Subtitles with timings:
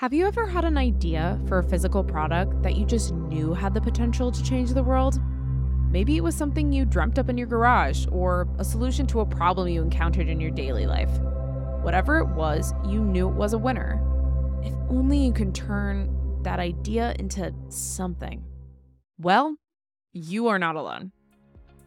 [0.00, 3.74] Have you ever had an idea for a physical product that you just knew had
[3.74, 5.20] the potential to change the world?
[5.90, 9.26] Maybe it was something you dreamt up in your garage or a solution to a
[9.26, 11.10] problem you encountered in your daily life.
[11.82, 14.02] Whatever it was, you knew it was a winner.
[14.62, 16.08] If only you can turn
[16.44, 18.42] that idea into something.
[19.18, 19.56] Well,
[20.14, 21.12] you are not alone.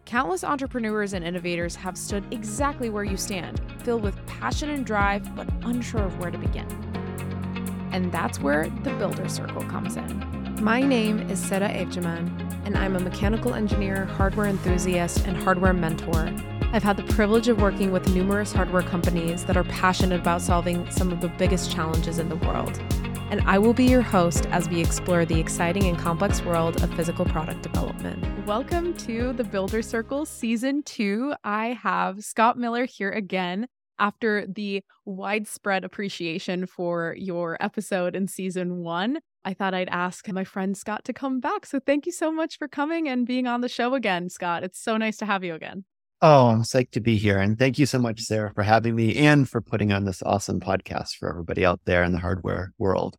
[0.05, 5.35] Countless entrepreneurs and innovators have stood exactly where you stand, filled with passion and drive,
[5.35, 6.92] but unsure of where to begin.
[7.93, 10.57] And that's where the Builder Circle comes in.
[10.59, 12.27] My name is Seda Evcimen,
[12.65, 16.33] and I'm a mechanical engineer, hardware enthusiast, and hardware mentor.
[16.71, 20.89] I've had the privilege of working with numerous hardware companies that are passionate about solving
[20.89, 22.81] some of the biggest challenges in the world.
[23.29, 26.91] And I will be your host as we explore the exciting and complex world of
[26.95, 28.25] physical product development.
[28.47, 31.35] Welcome to the Builder Circle Season 2.
[31.43, 33.67] I have Scott Miller here again
[33.99, 40.43] after the widespread appreciation for your episode in season one, I thought I'd ask my
[40.43, 41.65] friend Scott to come back.
[41.65, 44.63] So thank you so much for coming and being on the show again, Scott.
[44.63, 45.85] It's so nice to have you again.
[46.21, 47.37] Oh, I'm psyched to be here.
[47.37, 48.33] And thank you so much, mm-hmm.
[48.33, 52.03] Sarah, for having me and for putting on this awesome podcast for everybody out there
[52.03, 53.17] in the hardware world.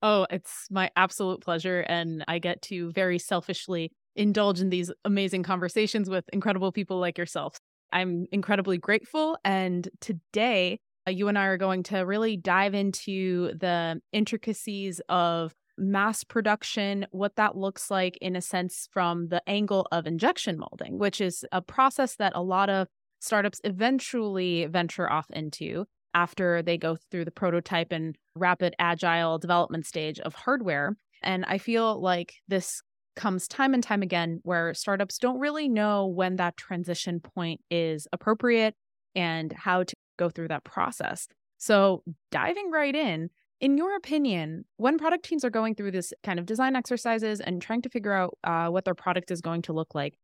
[0.00, 1.80] Oh, it's my absolute pleasure.
[1.80, 7.18] And I get to very selfishly indulge in these amazing conversations with incredible people like
[7.18, 7.58] yourself.
[7.92, 9.38] I'm incredibly grateful.
[9.44, 15.54] And today, uh, you and I are going to really dive into the intricacies of
[15.78, 20.98] mass production, what that looks like in a sense from the angle of injection molding,
[20.98, 22.86] which is a process that a lot of
[23.20, 29.86] startups eventually venture off into after they go through the prototype and rapid agile development
[29.86, 30.96] stage of hardware.
[31.22, 32.82] And I feel like this
[33.20, 38.08] comes time and time again where startups don't really know when that transition point is
[38.12, 38.74] appropriate
[39.14, 41.28] and how to go through that process.
[41.58, 43.28] So, diving right in,
[43.60, 47.60] in your opinion, when product teams are going through this kind of design exercises and
[47.60, 50.14] trying to figure out uh, what their product is going to look like,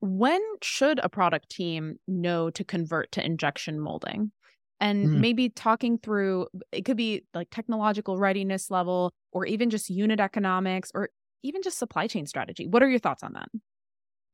[0.00, 4.32] when should a product team know to convert to injection molding?
[4.80, 5.20] And mm.
[5.20, 10.90] maybe talking through it could be like technological readiness level or even just unit economics
[10.94, 11.10] or
[11.42, 12.66] even just supply chain strategy.
[12.66, 13.48] What are your thoughts on that?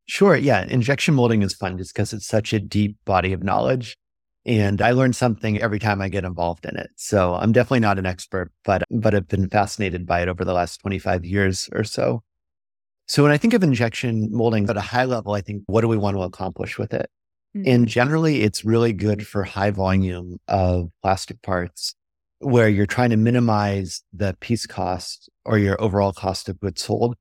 [0.06, 0.36] Sure.
[0.36, 0.64] Yeah.
[0.64, 3.96] Injection molding is fun just because it's such a deep body of knowledge.
[4.44, 6.90] And I learn something every time I get involved in it.
[6.94, 10.52] So I'm definitely not an expert, but but I've been fascinated by it over the
[10.52, 12.22] last 25 years or so.
[13.08, 15.88] So when I think of injection molding at a high level, I think what do
[15.88, 17.10] we want to accomplish with it?
[17.56, 17.68] Mm-hmm.
[17.68, 21.96] And generally it's really good for high volume of plastic parts
[22.40, 27.16] where you're trying to minimize the piece cost or your overall cost of goods sold,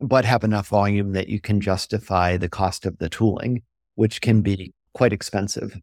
[0.00, 3.62] but have enough volume that you can justify the cost of the tooling,
[3.94, 5.78] which can be quite expensive.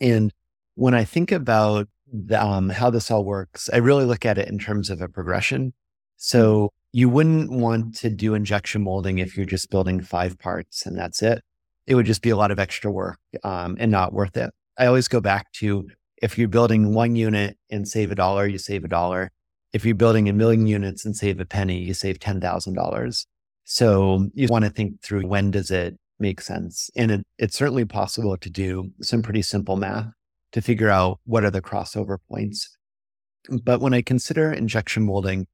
[0.00, 0.32] And
[0.74, 4.48] when I think about the, um, how this all works, I really look at it
[4.48, 5.72] in terms of a progression.
[6.16, 10.98] So you wouldn't want to do injection molding if you're just building five parts and
[10.98, 11.42] that's it.
[11.86, 14.50] It would just be a lot of extra work um, and not worth it.
[14.78, 15.88] I always go back to
[16.20, 19.30] if you're building one unit and save a dollar, you save a dollar.
[19.72, 23.26] If you're building a million units and save a penny, you save $10,000.
[23.64, 26.90] So you want to think through when does it make sense?
[26.96, 30.08] And it, it's certainly possible to do some pretty simple math
[30.52, 32.76] to figure out what are the crossover points.
[33.62, 35.46] But when I consider injection molding,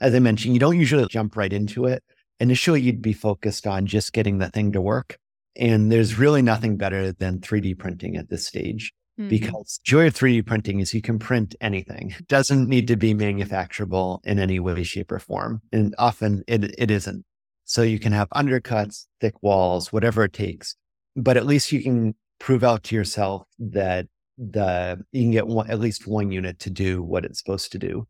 [0.00, 2.02] as I mentioned, you don't usually jump right into it.
[2.38, 5.18] Initially, you'd be focused on just getting the thing to work.
[5.56, 8.92] And there's really nothing better than 3D printing at this stage.
[9.18, 9.28] Mm-hmm.
[9.28, 12.14] Because joy of 3D printing is you can print anything.
[12.18, 15.62] It doesn't need to be manufacturable in any way, shape, or form.
[15.72, 17.24] And often it, it isn't.
[17.64, 20.76] So you can have undercuts, thick walls, whatever it takes.
[21.16, 24.06] But at least you can prove out to yourself that
[24.38, 27.78] the you can get one, at least one unit to do what it's supposed to
[27.78, 28.06] do.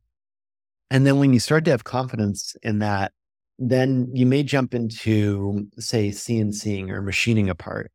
[0.90, 3.12] And then when you start to have confidence in that,
[3.58, 7.90] then you may jump into, say, CNCing or machining a part.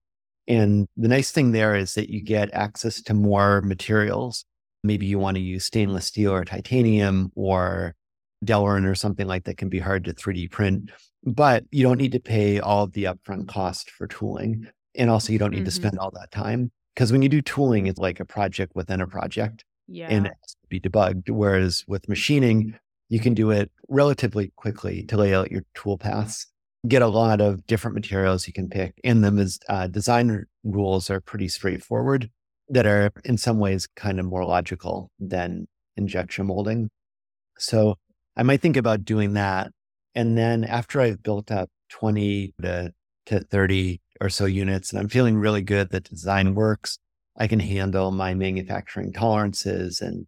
[0.47, 4.45] And the nice thing there is that you get access to more materials.
[4.83, 7.95] Maybe you want to use stainless steel or titanium or
[8.43, 10.91] Delrin or something like that can be hard to 3D print,
[11.23, 14.67] but you don't need to pay all of the upfront cost for tooling.
[14.95, 15.65] And also, you don't need mm-hmm.
[15.65, 18.99] to spend all that time because when you do tooling, it's like a project within
[18.99, 20.07] a project yeah.
[20.09, 21.29] and it has to be debugged.
[21.29, 22.77] Whereas with machining,
[23.09, 26.47] you can do it relatively quickly to lay out your tool paths
[26.87, 28.99] get a lot of different materials you can pick.
[29.03, 32.29] And them as uh, design rules are pretty straightforward
[32.69, 35.67] that are in some ways kind of more logical than
[35.97, 36.89] injection molding.
[37.57, 37.95] So
[38.35, 39.71] I might think about doing that.
[40.15, 42.91] And then after I've built up 20 to,
[43.27, 46.97] to 30 or so units and I'm feeling really good that design works,
[47.37, 50.25] I can handle my manufacturing tolerances and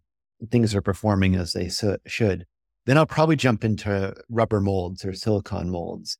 [0.50, 2.44] things are performing as they so, should,
[2.86, 6.18] then I'll probably jump into rubber molds or silicone molds.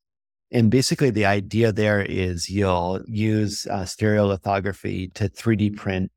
[0.55, 6.13] And basically, the idea there is you'll use uh, stereolithography to 3D print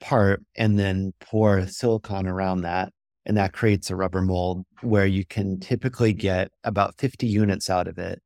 [0.00, 2.92] part and then pour silicone around that.
[3.26, 7.88] And that creates a rubber mold where you can typically get about 50 units out
[7.88, 8.22] of it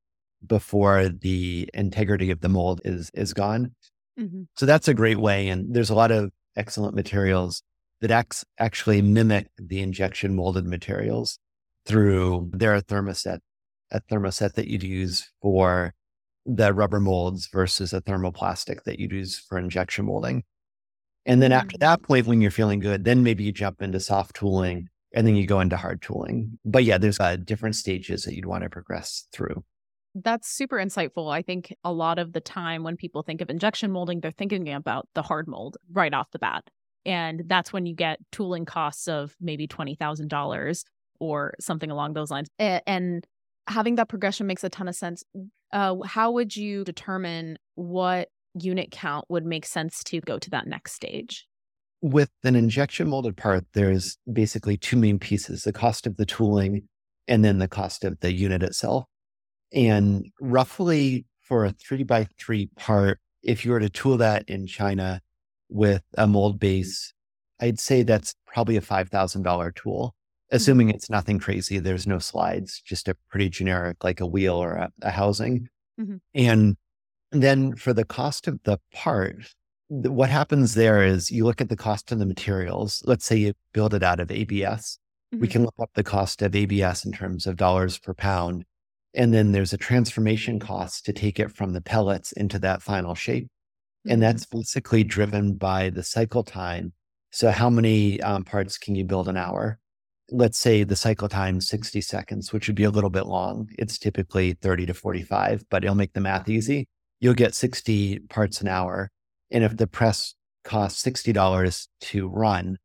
[0.46, 3.75] before the integrity of the mold is is gone.
[4.20, 4.43] Mm-hmm.
[4.56, 5.49] So that's a great way.
[5.49, 7.62] And there's a lot of excellent materials
[8.02, 11.38] that acts, actually mimic the injection molded materials
[11.87, 13.38] through their thermoset,
[13.91, 15.95] a thermoset that you'd use for
[16.47, 20.45] the rubber molds versus a thermoplastic that you'd use for injection molding.
[21.27, 22.03] And then after that mm.
[22.03, 25.47] point, when you're feeling good, then maybe you jump into soft tooling and then you
[25.47, 26.59] go into hard tooling.
[26.65, 29.65] But yeah, there's uh, different stages that you'd want to progress through.
[30.15, 31.33] That's super insightful.
[31.33, 34.73] I think a lot of the time when people think of injection molding, they're thinking
[34.73, 36.65] about the hard mold right off the bat.
[37.07, 40.85] And that's when you get tooling costs of maybe $20,000
[41.21, 42.49] or something along those lines.
[42.59, 43.27] And
[43.66, 45.25] having that progression makes a ton of sense.
[45.72, 50.66] Uh, how would you determine what unit count would make sense to go to that
[50.66, 51.46] next stage?
[52.00, 56.88] With an injection molded part, there's basically two main pieces the cost of the tooling
[57.26, 59.05] and then the cost of the unit itself.
[59.72, 64.66] And roughly for a three by three part, if you were to tool that in
[64.66, 65.20] China
[65.69, 67.12] with a mold base,
[67.61, 70.14] I'd say that's probably a $5,000 tool.
[70.50, 71.79] Assuming it's nothing crazy.
[71.79, 75.69] There's no slides, just a pretty generic, like a wheel or a, a housing.
[76.00, 76.17] Mm-hmm.
[76.35, 76.76] And
[77.32, 79.37] then for the cost of the part,
[79.88, 83.02] what happens there is you look at the cost of the materials.
[83.06, 84.99] Let's say you build it out of ABS.
[85.32, 85.41] Mm-hmm.
[85.41, 88.64] We can look up the cost of ABS in terms of dollars per pound.
[89.14, 93.14] And then there's a transformation cost to take it from the pellets into that final
[93.14, 93.44] shape.
[93.44, 94.12] Mm-hmm.
[94.12, 96.93] And that's basically driven by the cycle time.
[97.31, 99.81] So, how many um, parts can you build an hour?
[100.31, 103.69] Let's say the cycle time 60 seconds, which would be a little bit long.
[103.79, 106.53] It's typically 30 to 45, but it'll make the math uh-huh.
[106.53, 106.88] easy
[107.25, 109.11] you'll get 60 parts an hour.
[109.50, 109.76] And if mm-hmm.
[109.76, 112.76] the press costs $60 to run,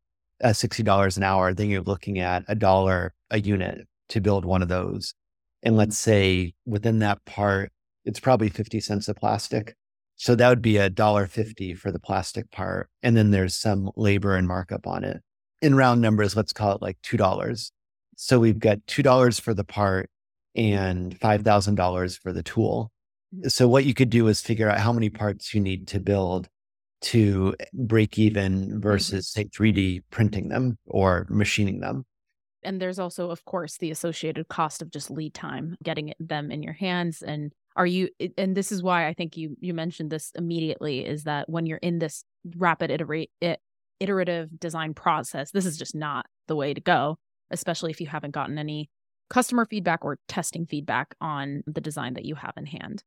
[0.42, 4.62] uh, $60 an hour, then you're looking at a dollar a unit to build one
[4.62, 5.12] of those.
[5.62, 6.10] And let's mm-hmm.
[6.10, 7.70] say within that part,
[8.06, 9.74] it's probably 50 cents of plastic.
[10.16, 12.88] So that would be a dollar fifty for the plastic part.
[13.02, 15.22] And then there's some labor and markup on it.
[15.62, 17.70] In round numbers, let's call it like $2.
[18.16, 20.10] So we've got $2 for the part
[20.54, 22.90] and $5,000 for the tool.
[23.46, 26.48] So what you could do is figure out how many parts you need to build
[27.02, 28.80] to break even mm-hmm.
[28.80, 32.04] versus say 3D printing them or machining them.
[32.62, 36.62] And there's also of course the associated cost of just lead time getting them in
[36.62, 40.30] your hands and are you and this is why I think you you mentioned this
[40.34, 42.24] immediately is that when you're in this
[42.56, 43.30] rapid iterate
[44.00, 47.16] iterative design process this is just not the way to go
[47.50, 48.90] especially if you haven't gotten any
[49.30, 53.02] customer feedback or testing feedback on the design that you have in hand.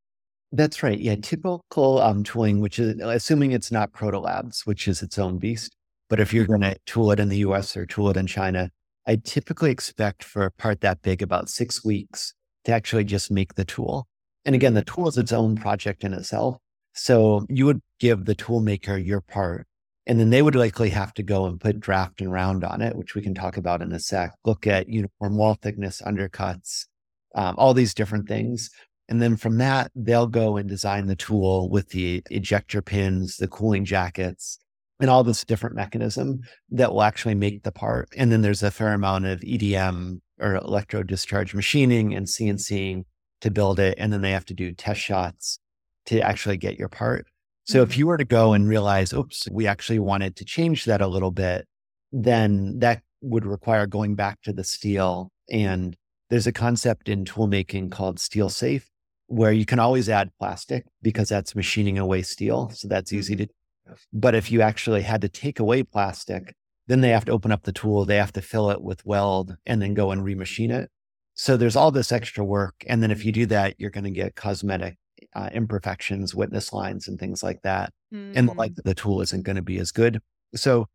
[0.51, 0.99] That's right.
[0.99, 1.15] Yeah.
[1.15, 5.75] Typical um, tooling, which is assuming it's not Proto Labs, which is its own beast.
[6.09, 8.69] But if you're going to tool it in the US or tool it in China,
[9.07, 12.33] I typically expect for a part that big about six weeks
[12.65, 14.07] to actually just make the tool.
[14.45, 16.57] And again, the tool is its own project in itself.
[16.93, 19.65] So you would give the tool maker your part,
[20.05, 22.95] and then they would likely have to go and put draft and round on it,
[22.95, 24.33] which we can talk about in a sec.
[24.43, 26.85] Look at uniform wall thickness, undercuts,
[27.35, 28.69] um, all these different things.
[29.09, 33.47] And then from that, they'll go and design the tool with the ejector pins, the
[33.47, 34.59] cooling jackets,
[34.99, 38.09] and all this different mechanism that will actually make the part.
[38.15, 43.03] And then there's a fair amount of EDM or electro discharge machining and CNCing
[43.41, 43.95] to build it.
[43.97, 45.59] And then they have to do test shots
[46.05, 47.27] to actually get your part.
[47.65, 47.99] So if mm-hmm.
[47.99, 51.31] you were to go and realize, oops, we actually wanted to change that a little
[51.31, 51.67] bit,
[52.11, 55.31] then that would require going back to the steel.
[55.49, 55.95] And
[56.29, 58.89] there's a concept in tool making called steel safe,
[59.27, 62.69] where you can always add plastic because that's machining away steel.
[62.73, 63.45] So that's easy mm-hmm.
[63.91, 66.55] to But if you actually had to take away plastic,
[66.87, 69.55] then they have to open up the tool, they have to fill it with weld
[69.65, 70.89] and then go and remachine it.
[71.33, 72.75] So there's all this extra work.
[72.87, 74.97] And then if you do that, you're going to get cosmetic
[75.35, 77.93] uh, imperfections, witness lines, and things like that.
[78.13, 78.37] Mm-hmm.
[78.37, 80.21] And like the tool isn't going to be as good.
[80.55, 80.87] So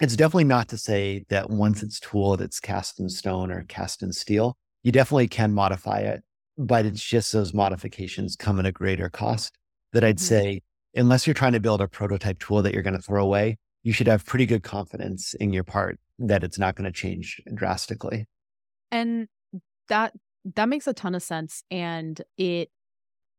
[0.00, 4.02] it's definitely not to say that once it's tooled, it's cast in stone or cast
[4.02, 4.56] in steel.
[4.82, 6.22] You definitely can modify it
[6.58, 9.56] but it's just those modifications come at a greater cost
[9.92, 10.24] that I'd mm-hmm.
[10.24, 10.62] say,
[10.94, 13.92] unless you're trying to build a prototype tool that you're going to throw away, you
[13.92, 18.26] should have pretty good confidence in your part that it's not going to change drastically.
[18.90, 19.28] And
[19.88, 20.12] that
[20.56, 22.70] that makes a ton of sense and it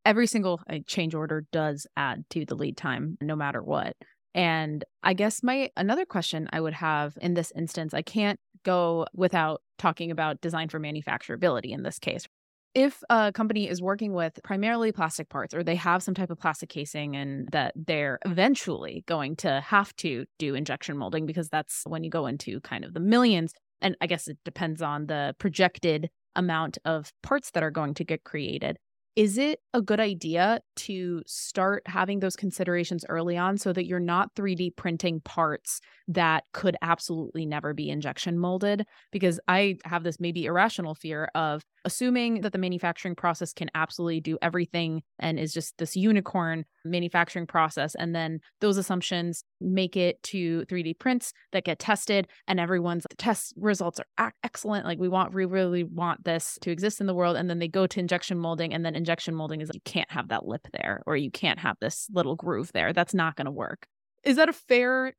[0.06, 3.96] every single uh, change order does add to the lead time no matter what.
[4.36, 9.06] And I guess my another question I would have in this instance, I can't go
[9.14, 12.26] without talking about design for manufacturability in this case.
[12.74, 16.40] If a company is working with primarily plastic parts or they have some type of
[16.40, 21.84] plastic casing and that they're eventually going to have to do injection molding because that's
[21.86, 25.36] when you go into kind of the millions and I guess it depends on the
[25.38, 28.78] projected amount of parts that are going to get created
[29.16, 34.00] is it a good idea to start having those considerations early on so that you're
[34.00, 38.86] not 3D printing parts that could absolutely never be injection molded?
[39.12, 44.22] Because I have this maybe irrational fear of assuming that the manufacturing process can absolutely
[44.22, 47.96] do everything and is just this unicorn manufacturing process.
[47.96, 53.54] And then those assumptions make it to 3D prints that get tested, and everyone's test
[53.58, 54.86] results are excellent.
[54.86, 57.38] Like we want, we really want this to exist in the world.
[57.38, 60.12] And then they go to injection molding, and then injection molding is like, you can't
[60.12, 62.94] have that lip there, or you can't have this little groove there.
[62.94, 63.88] That's not going to work.
[64.24, 65.14] Is that a fair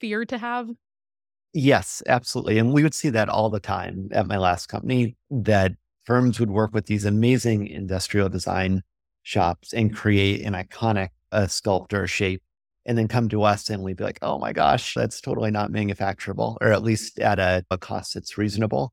[0.00, 0.68] fear to have?
[1.52, 2.58] Yes, absolutely.
[2.58, 5.72] And we would see that all the time at my last company that
[6.04, 8.82] firms would work with these amazing industrial design
[9.26, 12.42] shops and create an iconic uh, sculptor shape
[12.84, 15.72] and then come to us and we'd be like, oh my gosh, that's totally not
[15.72, 18.92] manufacturable, or at least at a, a cost that's reasonable.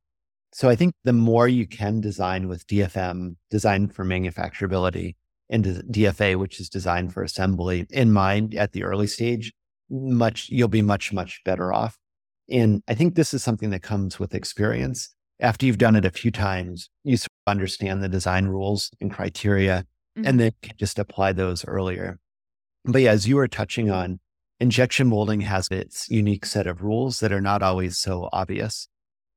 [0.51, 5.15] So I think the more you can design with DFM, design for manufacturability,
[5.49, 9.53] and DFA, which is designed for assembly, in mind at the early stage,
[9.91, 11.99] much you'll be much much better off.
[12.49, 16.11] And I think this is something that comes with experience after you've done it a
[16.11, 19.85] few times, you sort of understand the design rules and criteria,
[20.17, 20.27] mm-hmm.
[20.27, 22.19] and then can just apply those earlier.
[22.85, 24.19] But yeah, as you were touching on,
[24.59, 28.87] injection molding has its unique set of rules that are not always so obvious.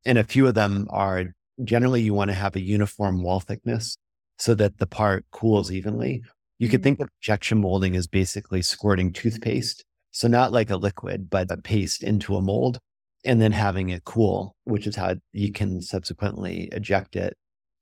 [0.04, 3.96] And a few of them are generally you want to have a uniform wall thickness
[4.38, 6.22] so that the part cools evenly.
[6.58, 6.72] You mm-hmm.
[6.72, 9.84] could think of injection molding as basically squirting toothpaste.
[10.10, 12.78] So not like a liquid, but a paste into a mold
[13.24, 17.36] and then having it cool, which is how you can subsequently eject it.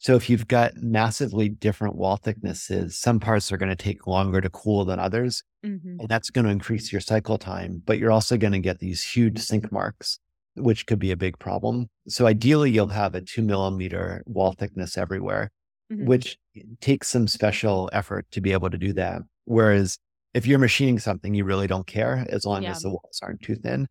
[0.05, 4.43] So if you've got massively different wall thicknesses, some parts are going to take longer
[4.43, 5.43] to cool than others.
[5.65, 6.01] Mm-hmm.
[6.01, 9.03] And that's going to increase your cycle time, but you're also going to get these
[9.03, 10.19] huge sink marks,
[10.57, 11.89] which could be a big problem.
[12.07, 15.51] So ideally, you'll have a two millimeter wall thickness everywhere,
[15.91, 16.05] mm-hmm.
[16.05, 16.37] which
[16.83, 19.23] takes some special effort to be able to do that.
[19.47, 19.99] Whereas
[20.35, 22.73] if you're machining something, you really don't care as long yeah.
[22.73, 23.89] as the walls aren't too thin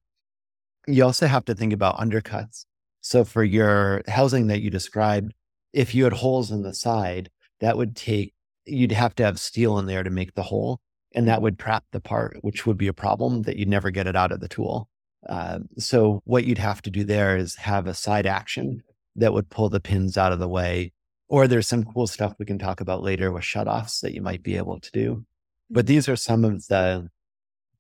[0.88, 2.66] you also have to think about undercuts.
[3.02, 5.34] So for your housing that you described,
[5.74, 8.34] if you had holes in the side, that would take,
[8.66, 10.80] you'd have to have steel in there to make the hole.
[11.16, 14.08] And that would trap the part, which would be a problem that you'd never get
[14.08, 14.90] it out of the tool.
[15.28, 18.84] Uh, so what you'd have to do there is have a side action
[19.16, 20.92] that would pull the pins out of the way.
[21.30, 24.44] Or there's some cool stuff we can talk about later with shutoffs that you might
[24.44, 25.26] be able to do.
[25.70, 25.94] But mm-hmm.
[25.94, 27.10] these are some of the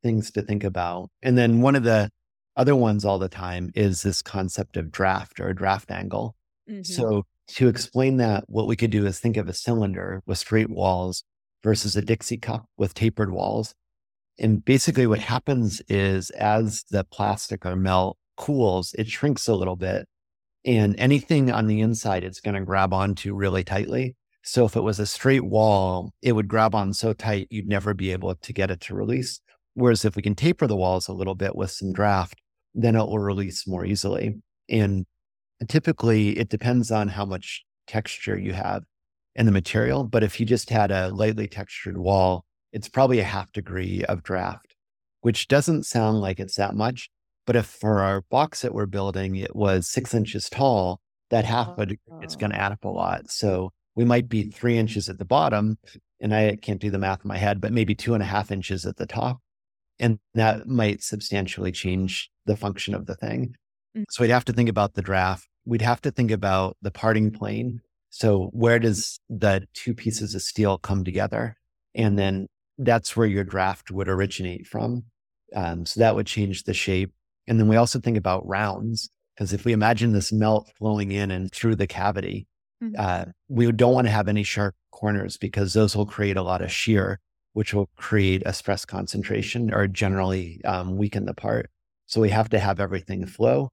[0.02, 1.10] things to think about.
[1.22, 2.10] And then one of the
[2.56, 6.36] other ones all the time is this concept of draft or draft angle.
[6.70, 6.84] Mm-hmm.
[6.84, 10.70] So to explain that, what we could do is think of a cylinder with straight
[10.70, 11.24] walls
[11.64, 13.74] versus a Dixie cup with tapered walls.
[14.40, 19.76] And basically what happens is as the plastic or melt cools, it shrinks a little
[19.76, 20.08] bit.
[20.66, 24.16] And anything on the inside, it's going to grab onto really tightly.
[24.44, 27.94] So if it was a straight wall, it would grab on so tight, you'd never
[27.94, 29.40] be able to get it to release.
[29.74, 32.42] Whereas if we can taper the walls a little bit with some draft,
[32.74, 34.42] then it will release more easily.
[34.70, 35.06] And
[35.70, 38.84] typically it depends on how much texture you have
[39.36, 40.04] in the material.
[40.04, 44.24] But if you just had a lightly textured wall, it's probably a half degree of
[44.24, 44.76] draft,
[45.22, 47.10] which doesn't sound like it's that much.
[47.46, 51.78] But if for our box that we're building, it was six inches tall, that half
[51.78, 53.30] a degree, it's going to add up a lot.
[53.30, 55.78] So we might be three inches at the bottom,
[56.20, 58.52] and I can't do the math in my head, but maybe two and a half
[58.52, 59.40] inches at the top.
[60.00, 63.56] And that might substantially change the function of the thing.
[63.96, 64.04] Mm-hmm.
[64.10, 65.48] So we'd have to think about the draft.
[65.66, 67.82] We'd have to think about the parting plane.
[68.10, 71.56] So where does the two pieces of steel come together?
[71.96, 75.04] And then that's where your draft would originate from.
[75.56, 77.12] Um, so that would change the shape.
[77.48, 81.32] And then we also think about rounds, because if we imagine this melt flowing in
[81.32, 82.48] and through the cavity,
[82.84, 82.96] mm-hmm.
[82.98, 86.62] uh, we don't want to have any sharp corners because those will create a lot
[86.62, 87.20] of shear,
[87.54, 91.70] which will create a stress concentration or generally um, weaken the part.
[92.06, 93.70] So we have to have everything flow.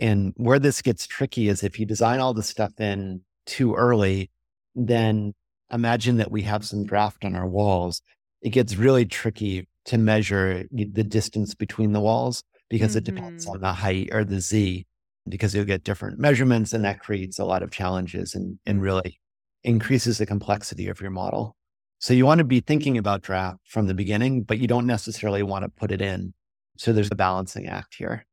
[0.00, 4.30] And where this gets tricky is if you design all the stuff in too early,
[4.74, 5.34] then
[5.70, 8.02] imagine that we have some draft on our walls.
[8.42, 12.98] It gets really tricky to measure the distance between the walls because mm-hmm.
[12.98, 13.54] it depends mm-hmm.
[13.54, 14.86] on the height or the Z,
[15.28, 19.20] because you'll get different measurements and that creates a lot of challenges and, and really
[19.62, 21.54] increases the complexity of your model.
[21.98, 25.42] So you want to be thinking about draft from the beginning, but you don't necessarily
[25.42, 26.32] want to put it in
[26.80, 28.24] So there's a balancing act here.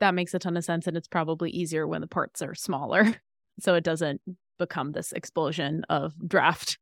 [0.00, 0.86] That makes a ton of sense.
[0.86, 3.14] And it's probably easier when the parts are smaller.
[3.58, 4.20] So it doesn't
[4.58, 6.76] become this explosion of draft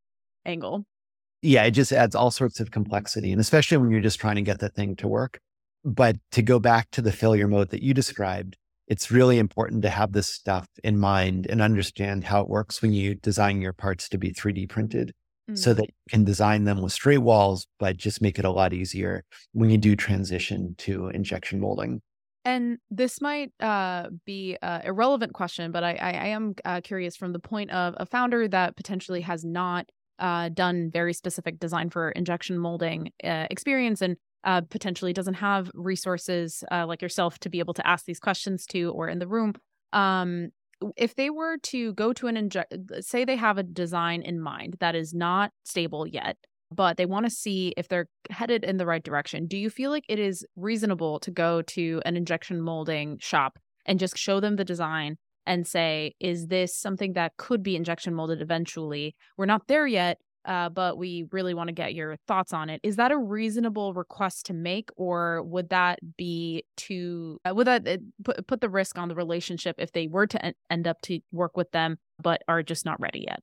[0.45, 0.87] angle.
[1.41, 3.31] Yeah, it just adds all sorts of complexity.
[3.31, 5.39] And especially when you're just trying to get the thing to work.
[5.85, 8.57] But to go back to the failure mode that you described,
[8.89, 12.93] it's really important to have this stuff in mind and understand how it works when
[12.93, 15.15] you design your parts to be 3D printed
[15.49, 15.57] mm-hmm.
[15.57, 18.73] so that you can design them with straight walls, but just make it a lot
[18.73, 22.03] easier when you do transition to injection molding.
[22.45, 27.17] And this might uh, be a irrelevant question, but I, I, I am uh, curious
[27.17, 31.91] from the point of a founder that potentially has not uh, done very specific design
[31.91, 37.49] for injection molding uh, experience and uh, potentially doesn't have resources uh, like yourself to
[37.49, 39.55] be able to ask these questions to or in the room.
[39.93, 40.51] Um,
[40.97, 44.77] if they were to go to an inject, say they have a design in mind
[44.81, 46.37] that is not stable yet,
[46.75, 49.47] but they want to see if they're headed in the right direction.
[49.47, 53.99] Do you feel like it is reasonable to go to an injection molding shop and
[53.99, 55.17] just show them the design
[55.47, 59.15] and say, is this something that could be injection molded eventually?
[59.37, 62.81] We're not there yet, uh, but we really want to get your thoughts on it.
[62.83, 67.87] Is that a reasonable request to make, or would that be to uh, would that
[67.87, 71.01] uh, put put the risk on the relationship if they were to en- end up
[71.03, 73.41] to work with them but are just not ready yet?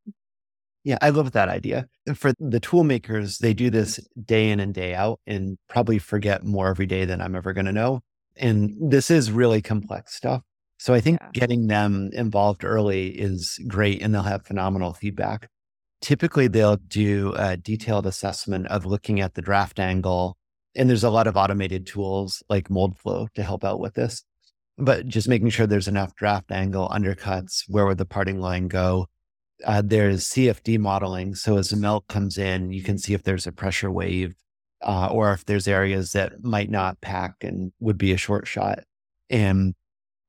[0.84, 1.88] Yeah, I love that idea.
[2.16, 6.44] For the tool makers, they do this day in and day out and probably forget
[6.44, 8.02] more every day than I'm ever going to know.
[8.36, 10.42] And this is really complex stuff.
[10.80, 11.30] So I think yeah.
[11.34, 15.48] getting them involved early is great and they'll have phenomenal feedback.
[16.02, 20.36] Typically, they'll do a detailed assessment of looking at the draft angle.
[20.76, 24.24] And there's a lot of automated tools like Moldflow to help out with this.
[24.80, 29.06] But just making sure there's enough draft angle undercuts, where would the parting line go?
[29.66, 31.36] Uh, there's CFD modeling.
[31.36, 34.36] So as the melt comes in, you can see if there's a pressure wave
[34.82, 38.80] uh, or if there's areas that might not pack and would be a short shot.
[39.30, 39.74] And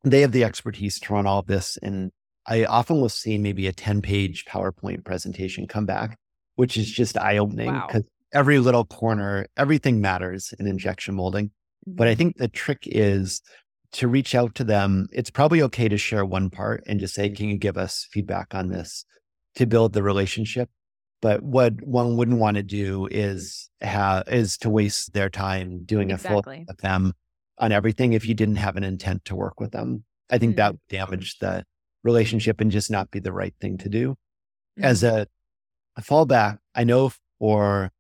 [0.05, 1.79] they have the expertise to run all of this.
[1.83, 2.11] And
[2.47, 6.19] I often will see maybe a 10 page PowerPoint presentation come back,
[6.57, 8.41] which is just eye opening because wow.
[8.41, 11.51] every little corner, everything matters in injection molding.
[11.87, 12.19] But I mm-hmm.
[12.19, 13.43] think the trick is
[13.93, 15.09] to reach out to them.
[15.13, 18.55] It's probably okay to share one part and just say, can you give us feedback
[18.55, 19.05] on this?
[19.57, 20.69] To build the relationship.
[21.21, 26.11] But what one wouldn't want to do is have is to waste their time doing
[26.11, 26.39] exactly.
[26.39, 27.13] a full with them
[27.59, 30.05] on everything if you didn't have an intent to work with them.
[30.31, 30.57] I think mm-hmm.
[30.57, 31.65] that would damage the
[32.03, 34.11] relationship and just not be the right thing to do.
[34.11, 34.85] Mm-hmm.
[34.85, 35.27] As a,
[35.97, 37.93] a fallback, I know for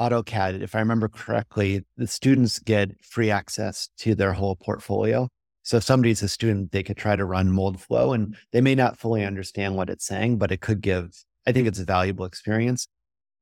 [0.00, 5.28] AutoCAD, if I remember correctly, the students get free access to their whole portfolio.
[5.68, 8.96] So if somebody's a student, they could try to run Moldflow and they may not
[8.96, 11.10] fully understand what it's saying, but it could give,
[11.46, 12.88] I think it's a valuable experience.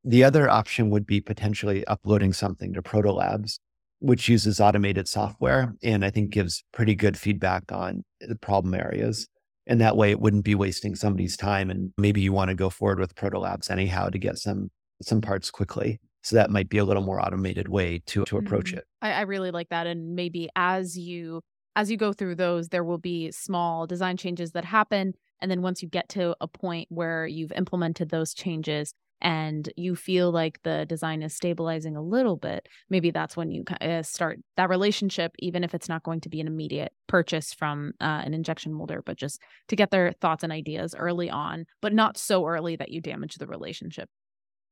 [0.03, 3.61] The other option would be potentially uploading something to Protolabs,
[4.01, 9.29] which uses automated software and I think gives pretty good feedback on the problem areas.
[9.69, 11.71] And that way it wouldn't be wasting somebody's time.
[11.71, 15.53] And maybe you want to go forward with Protolabs anyhow to get some some parts
[15.53, 16.01] quickly.
[16.25, 18.79] So that might be a little more automated way to to approach mm-hmm.
[18.79, 18.85] it.
[19.01, 19.87] I, I really like that.
[19.87, 21.43] And maybe as you
[21.77, 25.13] as you go through those, there will be small design changes that happen.
[25.41, 29.95] And then once you get to a point where you've implemented those changes and you
[29.95, 34.39] feel like the design is stabilizing a little bit, maybe that's when you uh, start
[34.57, 38.33] that relationship, even if it's not going to be an immediate purchase from uh, an
[38.33, 42.47] injection molder, but just to get their thoughts and ideas early on, but not so
[42.47, 44.09] early that you damage the relationship.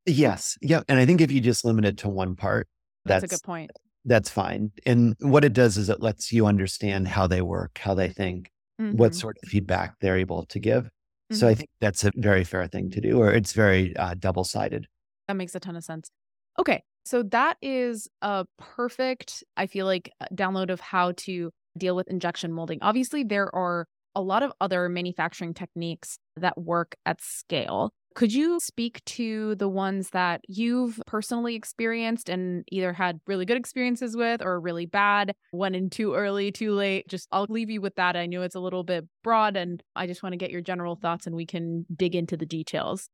[0.06, 0.56] Yes.
[0.62, 0.80] Yeah.
[0.88, 2.66] And I think if you just limit it to one part,
[3.04, 3.70] that's, that's a good point
[4.04, 4.70] that's fine.
[4.86, 8.50] And what it does is it lets you understand how they work, how they think,
[8.80, 8.96] mm-hmm.
[8.96, 10.84] what sort of feedback they're able to give.
[10.84, 11.36] Mm-hmm.
[11.36, 11.58] So I mm-hmm.
[11.58, 14.86] think that's a very fair thing to do, or it's very uh, double sided.
[15.28, 16.10] That makes a ton of sense.
[16.58, 16.82] Okay.
[17.06, 22.08] So that is a perfect, I feel like, uh, download of how to deal with
[22.08, 22.78] injection molding.
[22.82, 27.92] Obviously, there are a lot of other manufacturing techniques that work at scale.
[28.14, 33.56] Could you speak to the ones that you've personally experienced and either had really good
[33.56, 37.08] experiences with or really bad, went in too early, too late?
[37.08, 38.14] Just I'll leave you with that.
[38.14, 40.94] I know it's a little bit broad and I just want to get your general
[40.94, 43.08] thoughts and we can dig into the details.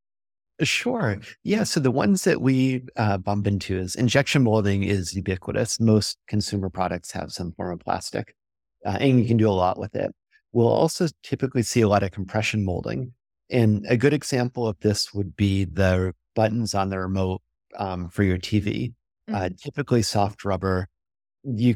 [0.62, 1.16] Sure.
[1.42, 1.64] Yeah.
[1.64, 5.80] So the ones that we uh, bump into is injection molding is ubiquitous.
[5.80, 8.34] Most consumer products have some form of plastic,
[8.84, 10.14] uh, and you can do a lot with it.
[10.52, 13.14] We'll also typically see a lot of compression molding,
[13.50, 17.42] and a good example of this would be the buttons on the remote
[17.76, 18.94] um, for your TV.
[19.28, 19.34] Uh, mm-hmm.
[19.34, 20.88] Uh, typically, soft rubber.
[21.42, 21.74] You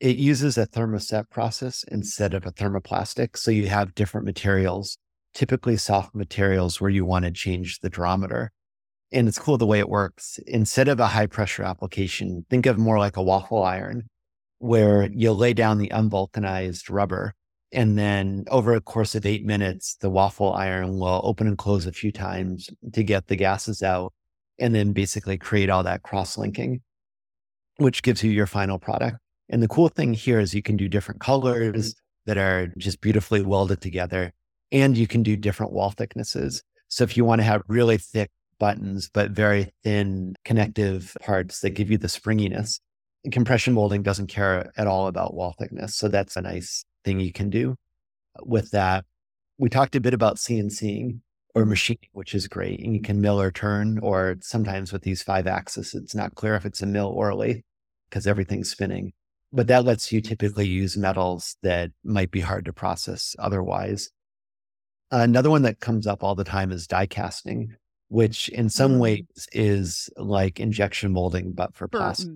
[0.00, 4.98] it uses a thermoset process instead of a thermoplastic, so you have different materials.
[5.34, 8.48] Typically, soft materials where you want to change the durometer.
[9.10, 10.38] And it's cool the way it works.
[10.46, 14.08] Instead of a high pressure application, think of more like a waffle iron.
[14.60, 17.32] where you'll lay down the unvulcanized rubber.
[17.72, 21.86] And then over a course of eight minutes, the waffle iron will open and close
[21.86, 24.12] a few times to get the gases out
[24.58, 26.80] and then basically create all that cross linking,
[27.76, 29.18] which gives you your final product.
[29.50, 31.94] And the cool thing here is you can do different colors
[32.26, 34.32] that are just beautifully welded together
[34.72, 36.62] and you can do different wall thicknesses.
[36.88, 41.70] So if you want to have really thick buttons, but very thin connective parts that
[41.70, 42.80] give you the springiness,
[43.30, 45.96] compression molding doesn't care at all about wall thickness.
[45.96, 47.76] So that's a nice thing you can do
[48.40, 49.04] with that.
[49.58, 51.20] We talked a bit about CNCing
[51.54, 52.80] or machining, which is great.
[52.80, 56.54] And you can mill or turn, or sometimes with these five axis, it's not clear
[56.54, 57.62] if it's a mill or a lathe
[58.08, 59.12] because everything's spinning.
[59.52, 64.10] But that lets you typically use metals that might be hard to process otherwise.
[65.10, 67.74] Another one that comes up all the time is die casting,
[68.08, 69.00] which in some mm.
[69.00, 72.34] ways is like injection molding, but for, for plastic.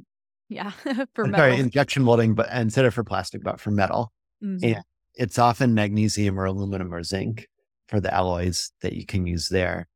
[0.49, 0.71] Yeah,
[1.15, 1.39] for metal.
[1.39, 4.11] Sorry, injection molding, but instead of for plastic, but for metal.
[4.43, 4.65] Mm-hmm.
[4.65, 7.49] And it's often magnesium or aluminum or zinc
[7.89, 9.89] for the alloys that you can use there.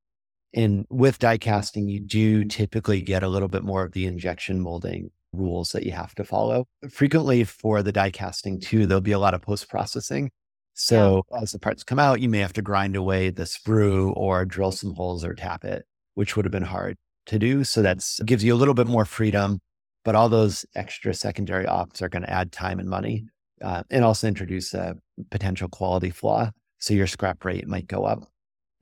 [0.55, 4.61] And with die casting, you do typically get a little bit more of the injection
[4.61, 6.67] molding rules that you have to follow.
[6.91, 10.31] Frequently for the die casting too, there'll be a lot of post processing.
[10.75, 11.41] So yeah.
[11.41, 14.73] as the parts come out, you may have to grind away the sprue or drill
[14.73, 17.65] some holes or tap it, which would have been hard to do.
[17.65, 19.61] So that gives you a little bit more freedom,
[20.05, 23.27] but all those extra secondary ops are going to add time and money
[23.63, 24.97] uh, and also introduce a
[25.31, 26.51] potential quality flaw.
[26.79, 28.21] So your scrap rate might go up.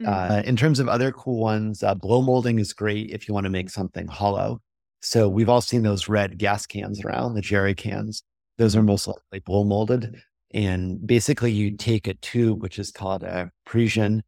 [0.01, 0.07] Mm-hmm.
[0.07, 3.45] Uh, in terms of other cool ones, uh, blow molding is great if you want
[3.45, 4.61] to make something hollow.
[5.01, 8.23] So we've all seen those red gas cans around, the jerry cans.
[8.59, 10.17] Those are most likely blow molded.
[10.53, 14.23] And basically, you take a tube, which is called a parison,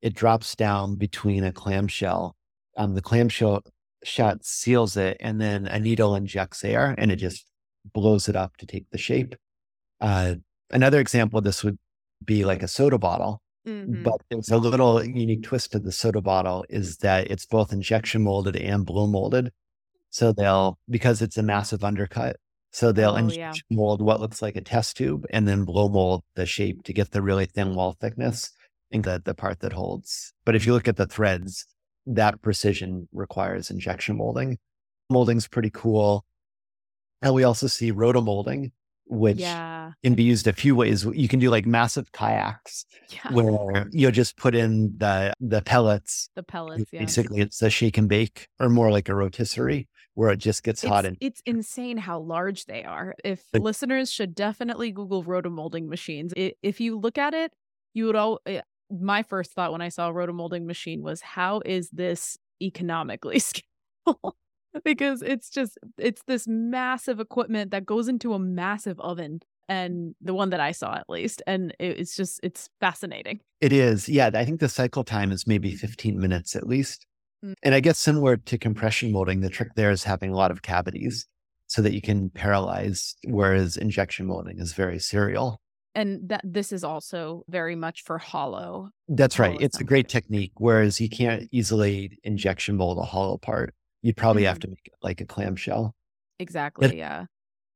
[0.00, 2.36] it drops down between a clamshell.
[2.76, 3.62] Um, the clamshell
[4.04, 7.46] shut seals it, and then a needle injects air and it just
[7.92, 9.34] blows it up to take the shape.
[10.02, 10.34] Uh,
[10.70, 11.78] another example of this would
[12.24, 13.40] be like a soda bottle.
[13.66, 14.02] Mm-hmm.
[14.02, 18.24] But there's a little unique twist to the soda bottle is that it's both injection
[18.24, 19.52] molded and blow molded.
[20.10, 22.36] So they'll, because it's a massive undercut,
[22.72, 23.52] so they'll oh, yeah.
[23.70, 27.12] mold what looks like a test tube and then blow mold the shape to get
[27.12, 28.50] the really thin wall thickness
[28.90, 30.32] and the, the part that holds.
[30.44, 31.66] But if you look at the threads,
[32.06, 34.58] that precision requires injection molding.
[35.08, 36.24] Molding's pretty cool.
[37.20, 38.72] And we also see rotomolding,
[39.06, 39.92] which yeah.
[40.02, 41.04] can be used a few ways.
[41.04, 43.32] You can do like massive kayaks yeah.
[43.32, 46.30] where you'll just put in the the pellets.
[46.34, 47.00] The pellets, yeah.
[47.00, 50.82] Basically, it's a shake and bake or more like a rotisserie where it just gets
[50.82, 53.14] it's, hot and it's insane how large they are.
[53.24, 56.32] If listeners should definitely Google rotomolding machines.
[56.36, 57.52] It, if you look at it,
[57.94, 58.40] you would all.
[58.46, 58.60] Eh,
[58.90, 63.40] my first thought when I saw a rotomolding machine was, how is this economically
[64.06, 64.32] scalable?
[64.84, 70.34] Because it's just it's this massive equipment that goes into a massive oven and the
[70.34, 71.42] one that I saw at least.
[71.46, 73.40] And it's just, it's fascinating.
[73.60, 74.08] It is.
[74.08, 74.30] Yeah.
[74.34, 77.06] I think the cycle time is maybe 15 minutes at least.
[77.44, 77.54] Mm.
[77.62, 80.62] And I guess similar to compression molding, the trick there is having a lot of
[80.62, 81.26] cavities
[81.68, 85.60] so that you can parallelize, whereas injection molding is very serial.
[85.94, 88.90] And that this is also very much for hollow.
[89.08, 89.58] That's right.
[89.60, 90.52] It's a great technique.
[90.56, 93.74] Whereas you can't easily injection mold a hollow part.
[94.02, 94.48] You'd probably mm-hmm.
[94.48, 95.94] have to make it like a clamshell.
[96.38, 96.88] Exactly.
[96.88, 97.26] But yeah.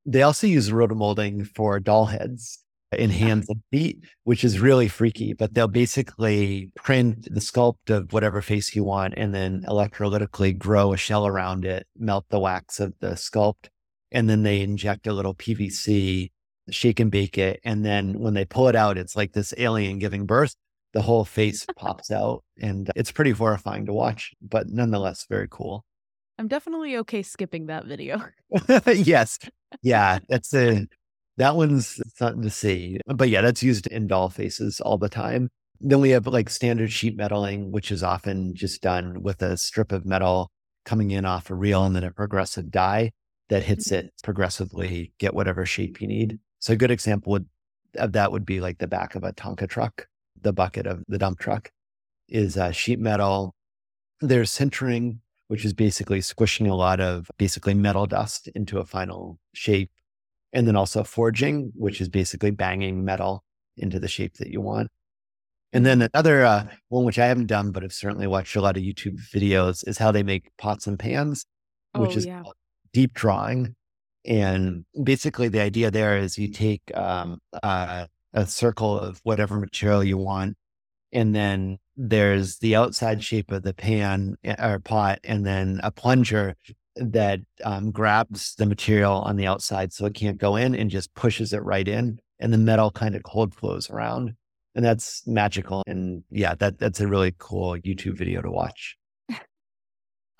[0.05, 2.63] They also use rotomolding for doll heads
[2.93, 5.33] in hands and feet, which is really freaky.
[5.33, 10.93] But they'll basically print the sculpt of whatever face you want and then electrolytically grow
[10.93, 13.69] a shell around it, melt the wax of the sculpt,
[14.13, 16.31] and then they inject a little PVC,
[16.71, 17.61] shake and bake it.
[17.65, 20.55] And then when they pull it out, it's like this alien giving birth.
[20.93, 25.85] The whole face pops out and it's pretty horrifying to watch, but nonetheless, very cool.
[26.39, 28.23] I'm definitely okay skipping that video.
[28.87, 29.39] yes.
[29.83, 30.19] Yeah.
[30.29, 30.87] That's a
[31.39, 32.99] that one's something to see.
[33.07, 35.51] But yeah, that's used in doll faces all the time.
[35.81, 39.93] Then we have like standard sheet metaling, which is often just done with a strip
[39.93, 40.51] of metal
[40.85, 43.13] coming in off a reel and then a progressive die
[43.49, 44.07] that hits mm-hmm.
[44.07, 46.39] it progressively, get whatever shape you need.
[46.61, 47.47] So a good example would,
[47.97, 50.07] of that would be like the back of a Tonka truck,
[50.41, 51.71] the bucket of the dump truck
[52.29, 53.55] is uh, sheet metal.
[54.21, 59.39] There's sintering, which is basically squishing a lot of basically metal dust into a final
[59.55, 59.91] shape
[60.53, 63.45] and then also forging, which is basically banging metal
[63.77, 64.89] into the shape that you want.
[65.73, 68.77] And then another uh, one, which I haven't done, but I've certainly watched a lot
[68.77, 71.45] of YouTube videos, is how they make pots and pans,
[71.95, 72.43] which oh, is yeah.
[72.93, 73.75] deep drawing.
[74.25, 80.03] And basically, the idea there is you take um, uh, a circle of whatever material
[80.03, 80.57] you want,
[81.13, 85.91] and then there's the outside shape of the pan eh, or pot, and then a
[85.91, 86.55] plunger
[86.97, 91.15] that um, grabs the material on the outside so it can't go in and just
[91.15, 92.19] pushes it right in.
[92.39, 94.35] And the metal kind of cold flows around.
[94.75, 95.83] And that's magical.
[95.87, 98.97] And yeah, that that's a really cool YouTube video to watch.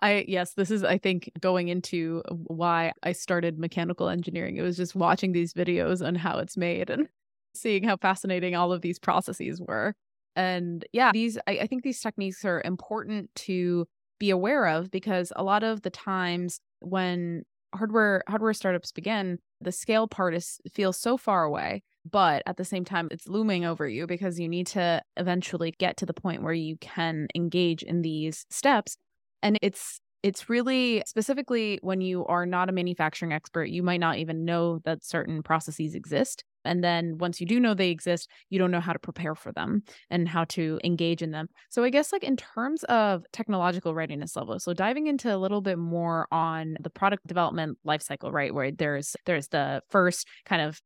[0.03, 4.57] I yes, this is I think going into why I started mechanical engineering.
[4.57, 7.09] It was just watching these videos on how it's made and
[7.55, 9.95] seeing how fascinating all of these processes were.
[10.37, 13.87] And yeah, these I, I think these techniques are important to
[14.19, 17.43] be aware of because a lot of the times when
[17.75, 22.65] hardware hardware startups begin, the scale part is feels so far away, but at the
[22.65, 26.43] same time it's looming over you because you need to eventually get to the point
[26.43, 28.97] where you can engage in these steps.
[29.43, 34.19] And it's it's really specifically when you are not a manufacturing expert, you might not
[34.19, 36.43] even know that certain processes exist.
[36.67, 39.53] And then once you do know they exist, you don't know how to prepare for
[39.53, 41.49] them and how to engage in them.
[41.71, 45.61] So I guess like in terms of technological readiness level, so diving into a little
[45.61, 48.53] bit more on the product development lifecycle, right?
[48.53, 50.81] Where there's there's the first kind of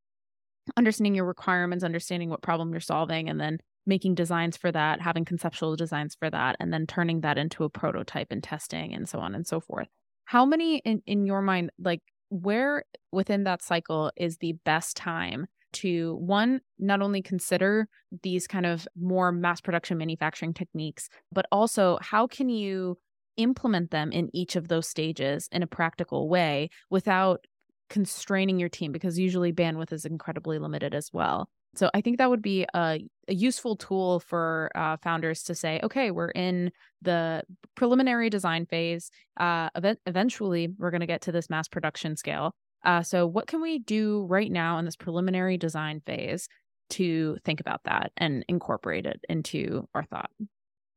[0.76, 5.24] understanding your requirements, understanding what problem you're solving, and then making designs for that, having
[5.24, 9.18] conceptual designs for that, and then turning that into a prototype and testing and so
[9.18, 9.88] on and so forth.
[10.26, 15.46] How many in, in your mind, like where within that cycle is the best time
[15.72, 17.88] to one, not only consider
[18.22, 22.98] these kind of more mass production manufacturing techniques, but also how can you
[23.36, 27.46] implement them in each of those stages in a practical way without
[27.88, 31.48] constraining your team because usually bandwidth is incredibly limited as well.
[31.74, 35.80] So I think that would be a, a useful tool for uh, founders to say,
[35.82, 37.42] okay, we're in the
[37.76, 39.10] preliminary design phase.
[39.38, 42.54] Uh, event- eventually, we're going to get to this mass production scale.
[42.84, 46.48] Uh, so what can we do right now in this preliminary design phase
[46.90, 50.30] to think about that and incorporate it into our thought?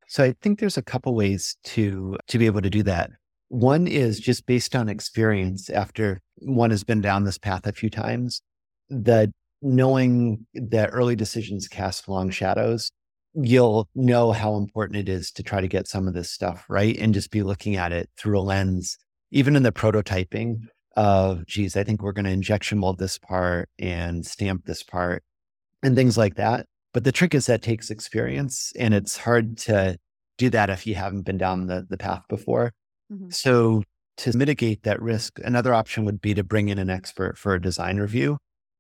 [0.07, 3.11] So I think there's a couple ways to to be able to do that.
[3.49, 7.89] One is just based on experience after one has been down this path a few
[7.89, 8.41] times,
[8.89, 9.29] that
[9.61, 12.91] knowing that early decisions cast long shadows,
[13.33, 16.97] you'll know how important it is to try to get some of this stuff right
[16.97, 18.97] and just be looking at it through a lens,
[19.31, 20.57] even in the prototyping
[20.95, 25.23] of, geez, I think we're going to injection mold this part and stamp this part
[25.81, 26.67] and things like that.
[26.93, 29.97] But the trick is that takes experience and it's hard to
[30.37, 32.73] do that if you haven't been down the, the path before.
[33.11, 33.29] Mm-hmm.
[33.29, 33.83] So
[34.17, 37.61] to mitigate that risk, another option would be to bring in an expert for a
[37.61, 38.37] design review.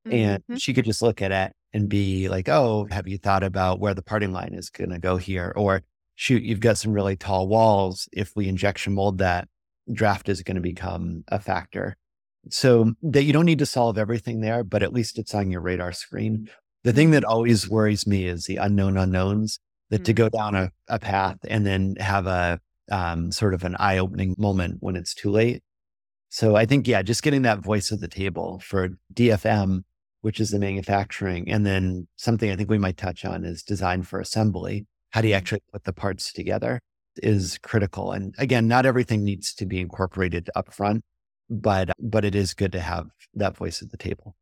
[0.07, 0.43] Mm-hmm.
[0.51, 3.79] And she could just look at it and be like, oh, have you thought about
[3.79, 5.51] where the parting line is going to go here?
[5.55, 5.81] Or
[6.15, 8.07] shoot, you've got some really tall walls.
[8.13, 9.47] If we injection mold that,
[9.91, 11.97] draft is going to become a factor.
[12.49, 15.61] So that you don't need to solve everything there, but at least it's on your
[15.61, 16.49] radar screen.
[16.83, 20.03] The thing that always worries me is the unknown unknowns that mm-hmm.
[20.03, 22.59] to go down a, a path and then have a
[22.91, 25.63] um, sort of an eye opening moment when it's too late.
[26.29, 29.83] So I think, yeah, just getting that voice at the table for DFM,
[30.21, 31.49] which is the manufacturing.
[31.49, 34.85] And then something I think we might touch on is design for assembly.
[35.11, 35.37] How do you mm-hmm.
[35.37, 36.81] actually put the parts together
[37.17, 38.11] is critical.
[38.11, 41.01] And again, not everything needs to be incorporated upfront,
[41.49, 44.35] but but it is good to have that voice at the table.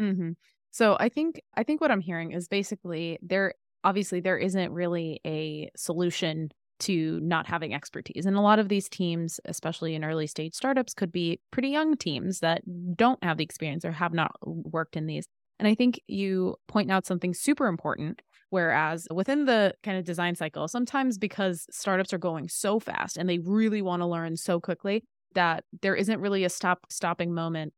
[0.00, 0.32] Mm-hmm.
[0.70, 5.20] So I think I think what I'm hearing is basically there obviously there isn't really
[5.26, 8.26] a solution to not having expertise.
[8.26, 11.96] And a lot of these teams, especially in early stage startups, could be pretty young
[11.96, 12.62] teams that
[12.96, 15.26] don't have the experience or have not worked in these.
[15.58, 18.22] And I think you point out something super important.
[18.48, 23.28] Whereas within the kind of design cycle, sometimes because startups are going so fast and
[23.28, 27.72] they really want to learn so quickly that there isn't really a stop stopping moment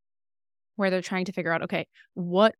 [0.76, 2.54] where they're trying to figure out, okay, what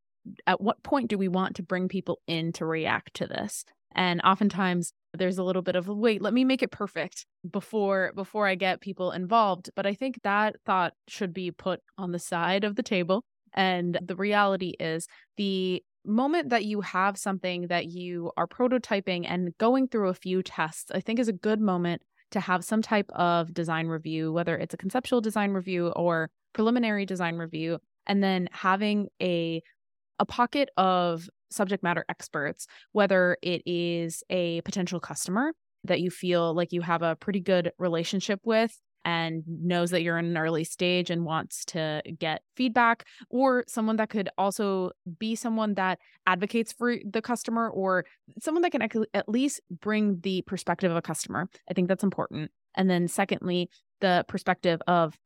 [0.46, 3.64] at what point do we want to bring people in to react to this?
[3.94, 8.46] And oftentimes there's a little bit of wait, let me make it perfect before before
[8.46, 9.70] I get people involved.
[9.74, 13.24] But I think that thought should be put on the side of the table.
[13.54, 19.56] And the reality is the moment that you have something that you are prototyping and
[19.58, 22.02] going through a few tests, I think is a good moment
[22.32, 27.06] to have some type of design review, whether it's a conceptual design review or preliminary
[27.06, 29.62] design review, and then having a
[30.18, 35.52] a pocket of subject matter experts, whether it is a potential customer
[35.84, 40.18] that you feel like you have a pretty good relationship with and knows that you're
[40.18, 45.34] in an early stage and wants to get feedback, or someone that could also be
[45.34, 48.04] someone that advocates for the customer or
[48.40, 48.82] someone that can
[49.14, 51.48] at least bring the perspective of a customer.
[51.68, 52.50] I think that's important.
[52.76, 53.68] And then, secondly,
[54.00, 55.16] the perspective of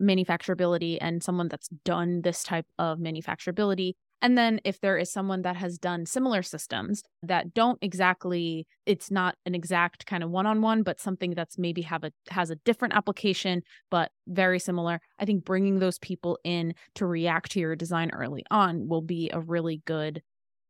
[0.00, 5.42] manufacturability and someone that's done this type of manufacturability And then if there is someone
[5.42, 10.46] that has done similar systems that don't exactly, it's not an exact kind of one
[10.46, 15.00] on one, but something that's maybe have a has a different application, but very similar.
[15.18, 19.30] I think bringing those people in to react to your design early on will be
[19.32, 20.22] a really good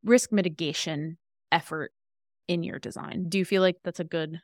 [0.04, 1.18] risk mitigation
[1.50, 1.92] effort
[2.46, 3.26] in your design.
[3.28, 4.40] Do you feel like that's a good?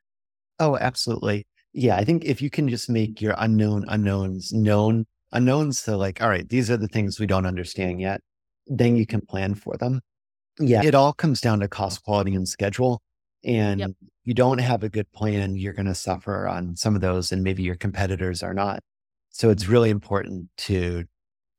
[0.59, 1.47] Oh, absolutely.
[1.73, 6.23] Yeah, I think if you can just make your unknown unknowns known unknowns, so like,
[6.23, 8.21] all right, these are the things we don't understand yet,
[8.67, 10.01] then you can plan for them.
[10.59, 13.03] Yeah, it all comes down to cost, quality, and schedule.
[13.45, 13.91] And yep.
[14.25, 17.43] you don't have a good plan, you're going to suffer on some of those, and
[17.43, 18.81] maybe your competitors are not.
[19.31, 21.05] So it's really important to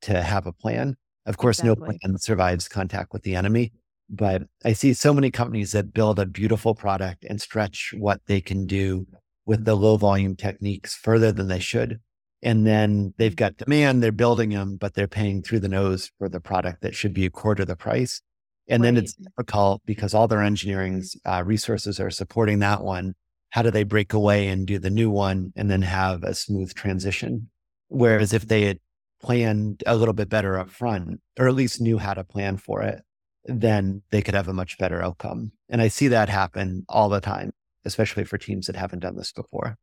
[0.02, 0.96] to have a plan.
[1.26, 1.86] Of course, exactly.
[1.92, 3.72] no plan survives contact with the enemy.
[4.10, 8.40] But I see so many companies that build a beautiful product and stretch what they
[8.40, 9.06] can do
[9.44, 12.00] with the low volume techniques further than they should.
[12.42, 16.28] And then they've got demand, they're building them, but they're paying through the nose for
[16.28, 18.22] the product that should be a quarter the price.
[18.68, 18.88] And right.
[18.88, 23.14] then it's difficult because all their engineering uh, resources are supporting that one.
[23.50, 26.74] How do they break away and do the new one and then have a smooth
[26.74, 27.50] transition?
[27.88, 28.78] Whereas if they had
[29.20, 32.82] planned a little bit better up front, or at least knew how to plan for
[32.82, 33.02] it,
[33.46, 35.52] then they could have a much better outcome.
[35.68, 37.52] And I see that happen all the time,
[37.84, 39.76] especially for teams that haven't done this before.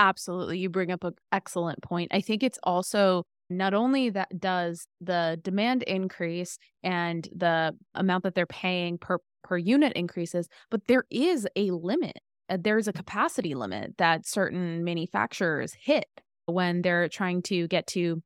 [0.00, 0.58] Absolutely.
[0.58, 2.10] You bring up an excellent point.
[2.10, 8.34] I think it's also not only that does the demand increase and the amount that
[8.34, 12.18] they're paying per per unit increases, but there is a limit.
[12.48, 16.06] Uh, there's a capacity limit that certain manufacturers hit
[16.46, 18.22] when they're trying to get to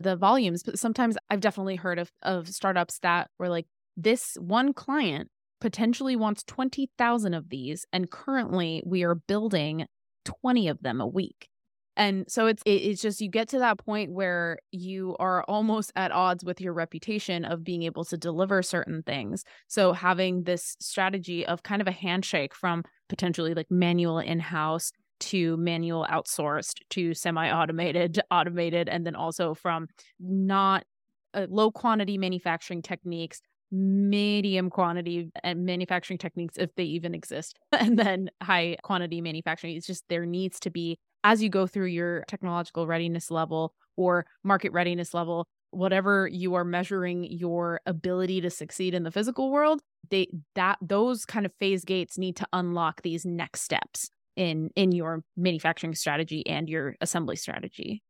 [0.00, 0.62] the volumes.
[0.62, 3.66] But sometimes I've definitely heard of, of startups that were like,
[3.98, 5.28] this one client
[5.60, 7.84] potentially wants 20,000 of these.
[7.92, 9.86] And currently we are building
[10.26, 11.48] 20 of them a week.
[11.96, 16.12] And so it's it's just you get to that point where you are almost at
[16.12, 19.44] odds with your reputation of being able to deliver certain things.
[19.66, 25.56] So having this strategy of kind of a handshake from potentially like manual in-house to
[25.56, 29.88] manual outsourced to semi-automated to automated and then also from
[30.20, 30.84] not
[31.32, 37.98] uh, low quantity manufacturing techniques medium quantity and manufacturing techniques if they even exist and
[37.98, 39.76] then high quantity manufacturing.
[39.76, 44.26] It's just there needs to be as you go through your technological readiness level or
[44.44, 49.82] market readiness level whatever you are measuring your ability to succeed in the physical world
[50.10, 54.92] they that those kind of phase gates need to unlock these next steps in in
[54.92, 58.02] your manufacturing strategy and your assembly strategy.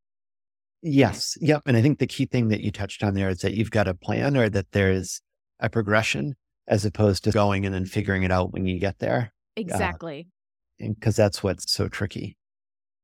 [0.83, 1.37] Yes.
[1.41, 1.63] Yep.
[1.67, 3.89] And i think the key thing that you touched on there is that you've got
[3.89, 5.21] a plan or that there's
[5.61, 6.35] a progression
[6.69, 9.33] as opposed to going and then figuring it out when you get there.
[9.57, 10.27] Uh, exactly.
[10.83, 12.37] Uh, because that's what's so tricky.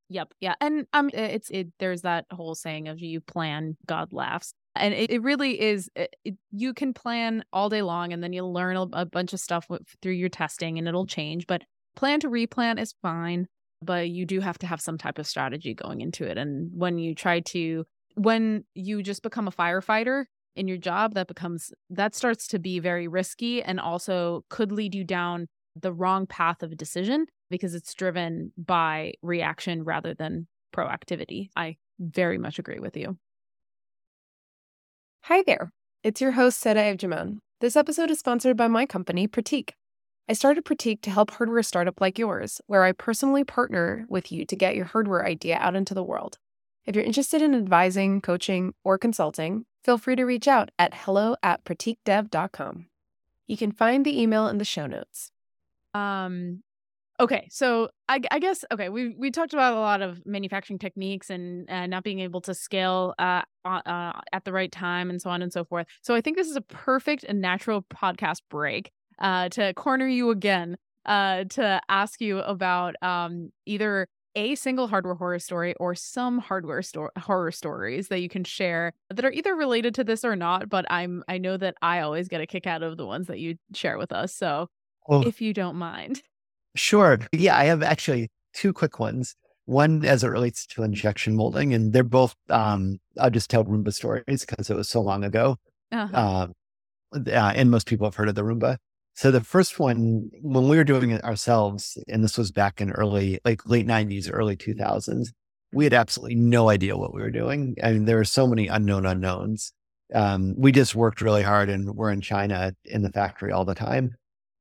[0.09, 0.35] Yep.
[0.41, 0.55] Yeah.
[0.61, 4.53] And um it's it there's that whole saying of you plan, God laughs.
[4.75, 8.33] And it, it really is it, it, you can plan all day long and then
[8.33, 11.63] you'll learn a, a bunch of stuff with, through your testing and it'll change, but
[11.97, 13.47] plan to replan is fine,
[13.81, 16.37] but you do have to have some type of strategy going into it.
[16.37, 17.85] And when you try to
[18.15, 20.25] when you just become a firefighter,
[20.57, 24.95] in your job that becomes that starts to be very risky and also could lead
[24.95, 30.47] you down the wrong path of a decision because it's driven by reaction rather than
[30.75, 31.49] proactivity.
[31.57, 33.19] I very much agree with you.
[35.25, 35.73] Hi there.
[36.03, 37.39] It's your host, Seda Evcimen.
[37.61, 39.71] This episode is sponsored by my company, Pratik.
[40.29, 44.45] I started Pratik to help hardware startup like yours, where I personally partner with you
[44.47, 46.39] to get your hardware idea out into the world.
[46.87, 51.37] If you're interested in advising, coaching, or consulting, feel free to reach out at hello
[51.43, 52.87] at pratikdev.com.
[53.47, 55.31] You can find the email in the show notes.
[55.95, 56.63] Um,
[57.21, 61.29] okay, so I, I guess okay, we we talked about a lot of manufacturing techniques
[61.29, 65.31] and uh, not being able to scale uh, uh, at the right time and so
[65.31, 65.87] on and so forth.
[66.03, 70.31] So I think this is a perfect and natural podcast break uh, to corner you
[70.31, 76.39] again uh, to ask you about um, either a single hardware horror story or some
[76.39, 80.37] hardware sto- horror stories that you can share that are either related to this or
[80.37, 83.27] not but i'm i know that i always get a kick out of the ones
[83.27, 84.69] that you share with us so
[85.09, 86.23] well, if you don't mind.
[86.75, 87.19] Sure.
[87.33, 89.35] Yeah i have actually two quick ones.
[89.65, 93.93] One as it relates to injection molding and they're both um i'll just tell roomba
[93.93, 95.57] stories because it was so long ago.
[95.91, 96.17] Uh-huh.
[96.17, 96.53] um
[97.15, 98.79] uh, and most people have heard of the roomba
[99.15, 102.91] so the first one, when we were doing it ourselves, and this was back in
[102.93, 105.29] early, like late 90s, early 2000s,
[105.73, 107.77] we had absolutely no idea what we were doing.
[107.83, 109.73] I mean, there were so many unknown unknowns.
[110.15, 113.75] Um, we just worked really hard and we're in China in the factory all the
[113.75, 114.15] time.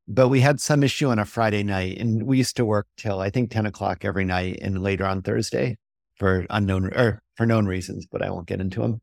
[0.08, 3.20] But we had some issue on a Friday night and we used to work till
[3.20, 5.78] I think 10 o'clock every night and later on Thursday
[6.16, 9.02] for unknown or for known reasons, but I won't get into them.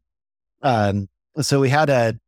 [0.62, 1.09] Um,
[1.40, 2.18] so we had a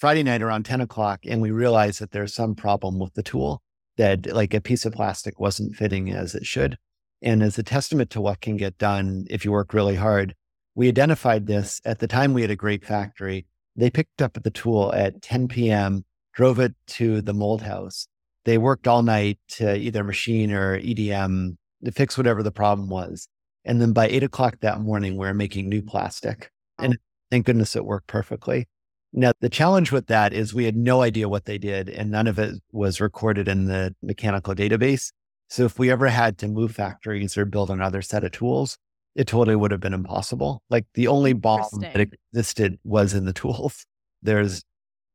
[0.00, 3.60] Friday night around 10 o'clock, and we realized that there's some problem with the tool
[3.98, 6.78] that like a piece of plastic wasn't fitting as it should.
[7.20, 10.34] And as a testament to what can get done if you work really hard,
[10.74, 13.44] we identified this at the time we had a great factory.
[13.76, 18.06] They picked up the tool at 10 p.m., drove it to the mold house.
[18.46, 23.28] They worked all night to either machine or EDM to fix whatever the problem was.
[23.66, 26.50] And then by eight o'clock that morning, we are making new plastic.
[26.78, 26.84] Oh.
[26.84, 26.98] And
[27.30, 28.66] thank goodness it worked perfectly.
[29.12, 32.26] Now, the challenge with that is we had no idea what they did, and none
[32.26, 35.10] of it was recorded in the mechanical database.
[35.48, 38.78] So if we ever had to move factories or build another set of tools,
[39.16, 40.62] it totally would have been impossible.
[40.70, 43.84] Like the only BOM that existed was in the tools.
[44.22, 44.62] There's,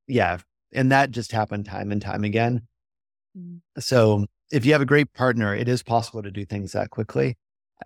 [0.08, 0.40] yeah.
[0.74, 2.68] And that just happened time and time again.
[3.38, 3.62] Mm.
[3.80, 7.38] So if you have a great partner, it is possible to do things that quickly.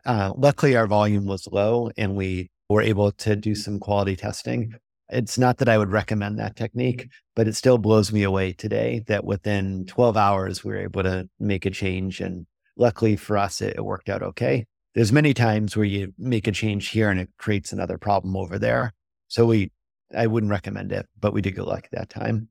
[0.06, 4.74] Uh, luckily, our volume was low and we were able to do some quality testing.
[5.10, 7.10] It's not that I would recommend that technique, mm-hmm.
[7.36, 11.28] but it still blows me away today that within 12 hours, we were able to
[11.40, 12.22] make a change.
[12.22, 12.46] And
[12.78, 14.66] luckily for us, it, it worked out okay.
[14.96, 18.60] There's many times where you make a change here and it creates another problem over
[18.60, 18.94] there.
[19.28, 19.72] So we,
[20.16, 22.50] I wouldn't recommend it, but we did get lucky that time.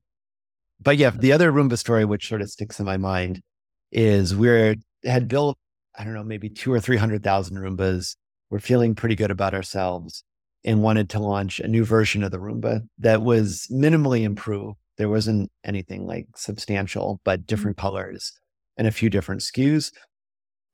[0.81, 3.41] But yeah, the other Roomba story, which sort of sticks in my mind,
[3.91, 5.57] is we had built,
[5.97, 8.15] I don't know, maybe two or 300,000 Roombas.
[8.49, 10.23] We're feeling pretty good about ourselves
[10.65, 14.77] and wanted to launch a new version of the Roomba that was minimally improved.
[14.97, 17.45] There wasn't anything like substantial, but mm-hmm.
[17.45, 18.33] different colors
[18.77, 19.91] and a few different SKUs.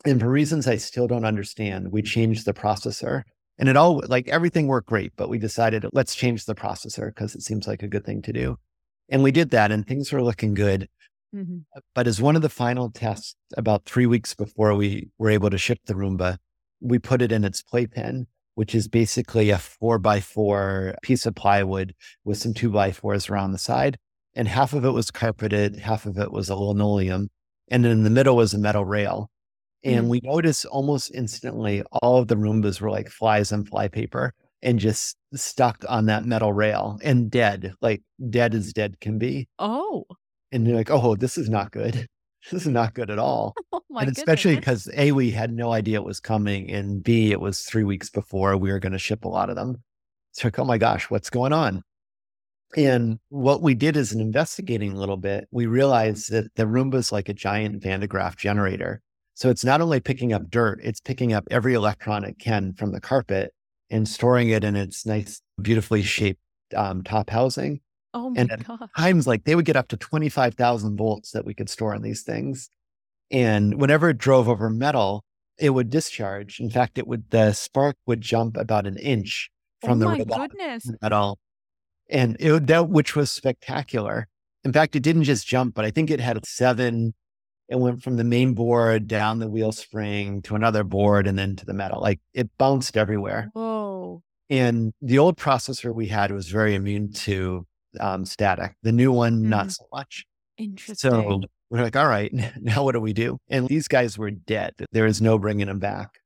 [0.06, 3.24] And for reasons I still don't understand, we changed the processor
[3.58, 7.36] and it all like everything worked great, but we decided let's change the processor because
[7.36, 8.58] it seems like a good thing to do.
[9.10, 10.90] And we did that and things were looking good.
[11.34, 11.60] Mm-hmm.
[11.94, 15.58] But as one of the final tests, about three weeks before we were able to
[15.58, 16.38] ship the Roomba,
[16.82, 21.36] we put it in its playpen, which is basically a four by four piece of
[21.36, 21.94] plywood
[22.24, 23.98] with some two by fours around the side.
[24.34, 27.30] And half of it was carpeted, half of it was a linoleum.
[27.70, 29.30] And then in the middle was a metal rail.
[29.84, 30.10] And mm-hmm.
[30.10, 34.32] we noticed almost instantly all of the Roombas were like flies on flypaper
[34.62, 39.48] and just stuck on that metal rail and dead, like dead as dead can be.
[39.60, 40.06] Oh
[40.56, 42.08] and you're like, oh, this is not good.
[42.52, 43.56] This is not good at all.
[43.74, 47.40] Oh and especially because A, we had no idea it was coming, and B, it
[47.40, 49.82] was three weeks before we were going to ship a lot of them.
[50.34, 51.82] So like, oh my gosh, what's going on?
[52.76, 56.96] And what we did is in investigating a little bit, we realized that the Roomba
[56.96, 59.02] is like a giant Van de Graaff generator.
[59.34, 62.92] So it's not only picking up dirt, it's picking up every electron it can from
[62.92, 63.54] the carpet
[63.90, 66.42] and storing it in its nice, beautifully shaped
[66.76, 67.80] um, top housing.
[68.16, 68.90] Oh my and god!
[68.98, 71.94] Times like they would get up to twenty five thousand volts that we could store
[71.94, 72.70] on these things,
[73.30, 75.26] and whenever it drove over metal,
[75.60, 76.62] it would discharge.
[76.62, 79.52] In fact, it would the spark would jump about an inch
[79.84, 80.90] oh from oh the goodness.
[81.02, 81.38] metal,
[82.10, 84.30] and it would, that which was spectacular.
[84.64, 87.14] In fact, it didn't just jump, but I think it had seven.
[87.68, 91.58] It went from the main board down the wheel spring to another board and then
[91.58, 92.00] to the metal.
[92.00, 93.50] Like it bounced everywhere.
[93.54, 94.22] Whoa.
[94.50, 97.66] And the old processor we had was very immune to
[98.00, 98.76] um, static.
[98.84, 99.48] The new one, mm.
[99.48, 100.26] not so much.
[100.58, 100.96] Interesting.
[100.96, 102.32] So we're like, all right,
[102.62, 103.38] now what do we do?
[103.50, 104.74] And these guys were dead.
[104.92, 106.20] There is no bringing them back.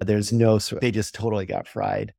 [0.00, 2.12] There's no, they just totally got fried.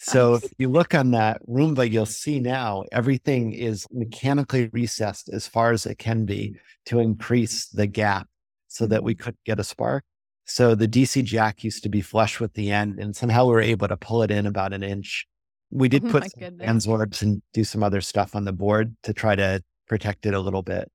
[0.00, 5.48] So if you look on that Roomba, you'll see now everything is mechanically recessed as
[5.48, 6.54] far as it can be
[6.86, 8.28] to increase the gap
[8.68, 9.18] so that we mm.
[9.18, 10.04] could get a spark.
[10.44, 13.60] So the DC jack used to be flush with the end, and somehow we were
[13.60, 15.26] able to pull it in about an inch
[15.70, 19.12] we did oh put some orbs and do some other stuff on the board to
[19.12, 20.90] try to protect it a little bit.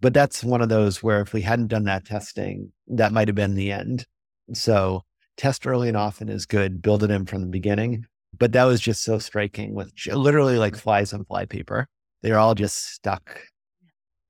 [0.00, 3.34] But that's one of those where if we hadn't done that testing, that might have
[3.34, 4.06] been the end.
[4.54, 5.02] So
[5.36, 6.80] test early and often is good.
[6.80, 8.06] Build it in from the beginning.
[8.38, 11.86] But that was just so striking with literally like flies on flypaper.
[12.22, 13.42] They're all just stuck,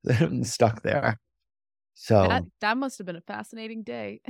[0.42, 1.18] stuck there.
[1.94, 4.22] So that, that must have been a fascinating day.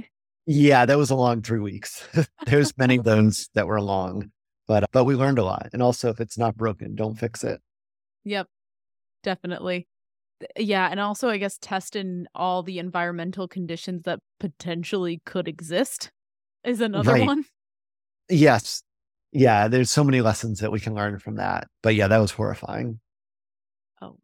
[0.47, 2.07] Yeah, that was a long three weeks.
[2.47, 4.33] There's many of those that were long.
[4.71, 5.69] But uh, but we learned a lot.
[5.73, 7.61] And also if it's not broken, don't fix it.
[8.23, 8.47] Yep.
[9.25, 9.89] Definitely.
[10.57, 16.13] Yeah, and also I guess test in all the environmental conditions that potentially could exist
[16.63, 17.27] is another right.
[17.27, 17.47] one.
[18.29, 18.85] Yes.
[19.33, 21.67] Yeah, there's so many lessons that we can learn from that.
[21.83, 23.01] But yeah, that was horrifying.
[24.01, 24.19] Oh.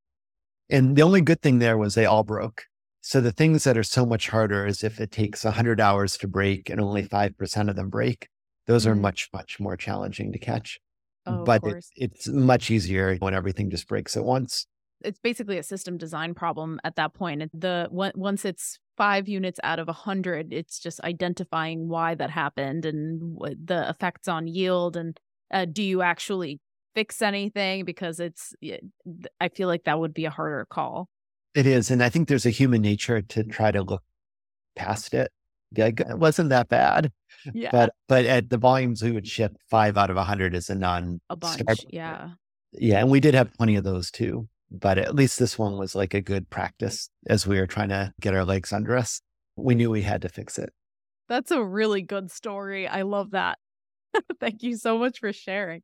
[0.70, 2.66] And the only good thing there was they all broke.
[3.00, 6.28] So the things that are so much harder is if it takes 100 hours to
[6.28, 8.28] break and only 5% of them break.
[8.66, 8.92] Those mm-hmm.
[8.92, 10.80] are much, much more challenging to catch.
[11.26, 14.66] Oh, but it, it's much easier when everything just breaks at once.
[15.02, 17.50] It's basically a system design problem at that point.
[17.52, 22.86] The once it's five units out of a hundred, it's just identifying why that happened
[22.86, 25.18] and the effects on yield and
[25.52, 26.60] uh, do you actually
[26.94, 28.54] fix anything because it's
[29.40, 31.08] I feel like that would be a harder call.
[31.54, 31.90] It is.
[31.90, 34.02] And I think there's a human nature to try to look
[34.74, 35.30] past it.
[35.76, 37.12] Like, it wasn't that bad.
[37.54, 37.70] Yeah.
[37.70, 40.74] But but at the volumes we would ship five out of a hundred is a
[40.74, 41.62] non a bunch.
[41.88, 42.30] Yeah.
[42.72, 43.00] Yeah.
[43.00, 44.48] And we did have plenty of those too.
[44.70, 48.12] But at least this one was like a good practice as we were trying to
[48.20, 49.20] get our legs under us.
[49.56, 50.72] We knew we had to fix it.
[51.28, 52.86] That's a really good story.
[52.88, 53.58] I love that.
[54.40, 55.82] Thank you so much for sharing.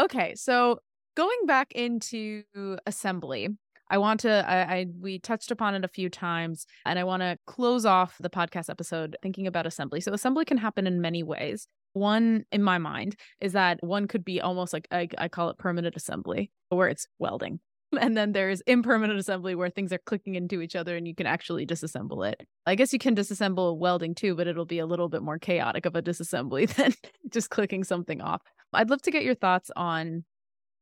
[0.00, 0.80] Okay, so
[1.16, 2.44] going back into
[2.86, 3.48] assembly,
[3.90, 7.22] I want to I, I, we touched upon it a few times and I want
[7.22, 10.00] to close off the podcast episode thinking about assembly.
[10.00, 11.66] So assembly can happen in many ways.
[11.92, 15.58] One in my mind is that one could be almost like I, I call it
[15.58, 17.60] permanent assembly where it's welding.
[18.00, 21.26] And then there's impermanent assembly where things are clicking into each other and you can
[21.26, 22.46] actually disassemble it.
[22.64, 25.86] I guess you can disassemble welding too, but it'll be a little bit more chaotic
[25.86, 26.94] of a disassembly than
[27.30, 28.42] just clicking something off.
[28.72, 30.24] I'd love to get your thoughts on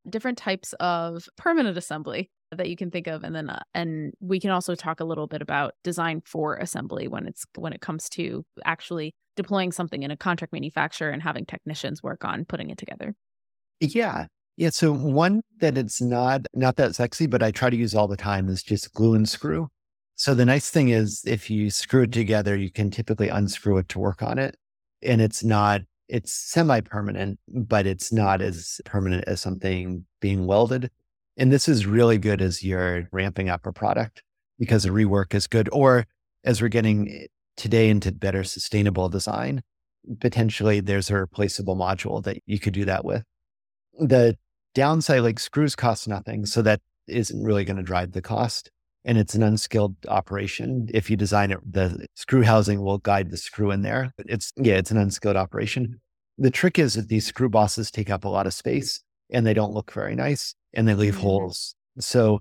[0.06, 4.40] different types of permanent assembly that you can think of and then uh, and we
[4.40, 8.08] can also talk a little bit about design for assembly when it's when it comes
[8.08, 12.78] to actually deploying something in a contract manufacturer and having technicians work on putting it
[12.78, 13.14] together.
[13.80, 14.26] Yeah.
[14.56, 18.08] Yeah so one that it's not not that sexy but i try to use all
[18.08, 19.68] the time is just glue and screw.
[20.14, 23.88] So the nice thing is if you screw it together you can typically unscrew it
[23.90, 24.56] to work on it
[25.02, 30.90] and it's not it's semi permanent, but it's not as permanent as something being welded.
[31.38, 34.24] And this is really good as you're ramping up a product
[34.58, 35.68] because the rework is good.
[35.72, 36.04] Or
[36.44, 37.26] as we're getting eh,
[37.56, 39.62] today into better sustainable design,
[40.20, 43.22] potentially there's a replaceable module that you could do that with.
[44.00, 44.36] The
[44.74, 46.44] downside, like screws cost nothing.
[46.44, 48.68] So that isn't really going to drive the cost.
[49.04, 50.88] And it's an unskilled operation.
[50.92, 54.12] If you design it, the screw housing will guide the screw in there.
[54.26, 56.00] It's, yeah, it's an unskilled operation.
[56.36, 59.54] The trick is that these screw bosses take up a lot of space and they
[59.54, 61.22] don't look very nice and they leave mm-hmm.
[61.22, 61.74] holes.
[61.98, 62.40] So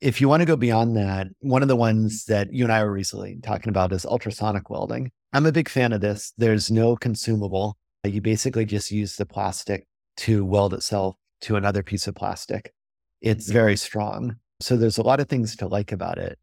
[0.00, 2.82] if you want to go beyond that, one of the ones that you and I
[2.84, 5.10] were recently talking about is ultrasonic welding.
[5.32, 6.32] I'm a big fan of this.
[6.36, 7.76] There's no consumable.
[8.04, 9.86] You basically just use the plastic
[10.18, 12.72] to weld itself to another piece of plastic.
[13.20, 14.36] It's very strong.
[14.60, 16.38] So there's a lot of things to like about it.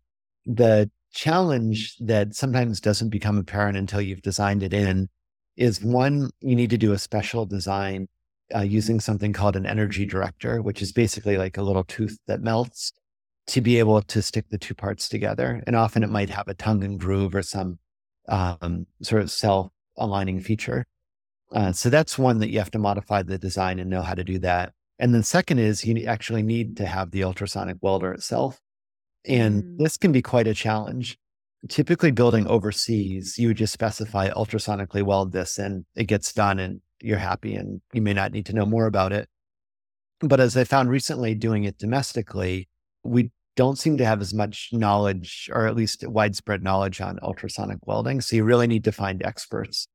[0.46, 5.10] The challenge that sometimes doesn't become apparent until you've designed it in
[5.56, 8.08] is one, you need to do a special design
[8.56, 12.42] uh, using something called an energy director, which is basically like a little tooth that
[12.42, 12.92] melts
[13.48, 15.64] to be able to stick the two parts together.
[15.66, 17.80] And often it might have a tongue and groove or some
[18.28, 20.86] um, sort of self aligning feature.
[21.54, 24.24] Uh, so that's one that you have to modify the design and know how to
[24.24, 24.74] do that.
[25.00, 28.60] And then second is you actually need to have the ultrasonic welder itself.
[29.26, 29.78] And mm.
[29.78, 31.18] this can be quite a challenge
[31.70, 36.82] typically building overseas, you would just specify ultrasonically weld this and it gets done and
[37.02, 39.28] you're happy and you may not need to know more about it.
[40.20, 42.68] But as I found recently doing it domestically,
[43.04, 47.80] we don't seem to have as much knowledge or at least widespread knowledge on ultrasonic
[47.86, 48.22] welding.
[48.22, 49.88] So you really need to find experts.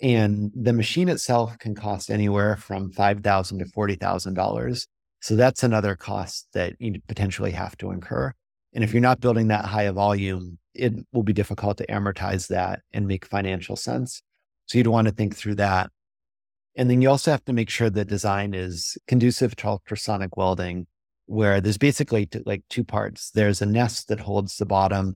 [0.00, 4.86] And the machine itself can cost anywhere from 5,000 to $40,000.
[5.20, 8.32] So that's another cost that you potentially have to incur.
[8.74, 12.48] And if you're not building that high a volume, it will be difficult to amortize
[12.48, 14.22] that and make financial sense.
[14.66, 15.90] So you'd want to think through that.
[16.76, 20.86] And then you also have to make sure the design is conducive to ultrasonic welding,
[21.26, 23.30] where there's basically t- like two parts.
[23.30, 25.14] There's a nest that holds the bottom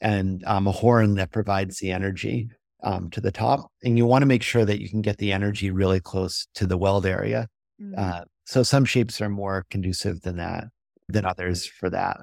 [0.00, 2.48] and um, a horn that provides the energy
[2.82, 3.70] um, to the top.
[3.84, 6.66] And you want to make sure that you can get the energy really close to
[6.66, 7.48] the weld area.
[7.80, 7.94] Mm-hmm.
[7.96, 10.64] Uh, so some shapes are more conducive than that,
[11.08, 12.18] than others for that.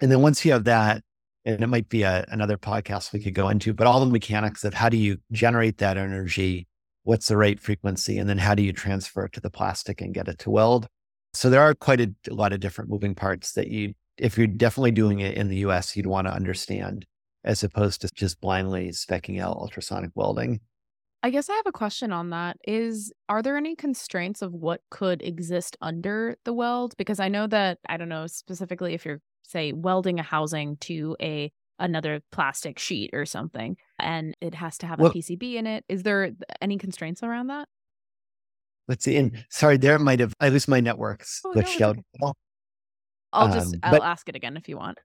[0.00, 1.02] And then once you have that,
[1.44, 4.64] and it might be a, another podcast we could go into, but all the mechanics
[4.64, 6.66] of how do you generate that energy?
[7.04, 8.18] What's the right frequency?
[8.18, 10.86] And then how do you transfer it to the plastic and get it to weld?
[11.34, 14.46] So there are quite a, a lot of different moving parts that you, if you're
[14.46, 17.06] definitely doing it in the US, you'd want to understand
[17.44, 20.60] as opposed to just blindly specking out ultrasonic welding.
[21.24, 22.56] I guess I have a question on that.
[22.66, 26.94] Is are there any constraints of what could exist under the weld?
[26.96, 31.16] Because I know that I don't know specifically if you're say welding a housing to
[31.20, 35.66] a another plastic sheet or something and it has to have well, a PCB in
[35.66, 35.84] it.
[35.88, 37.68] Is there any constraints around that?
[38.88, 39.16] Let's see.
[39.16, 41.96] And sorry, there might have I lose my networks oh, no, out.
[41.98, 42.32] Okay.
[43.32, 44.98] I'll just um, I'll but, ask it again if you want.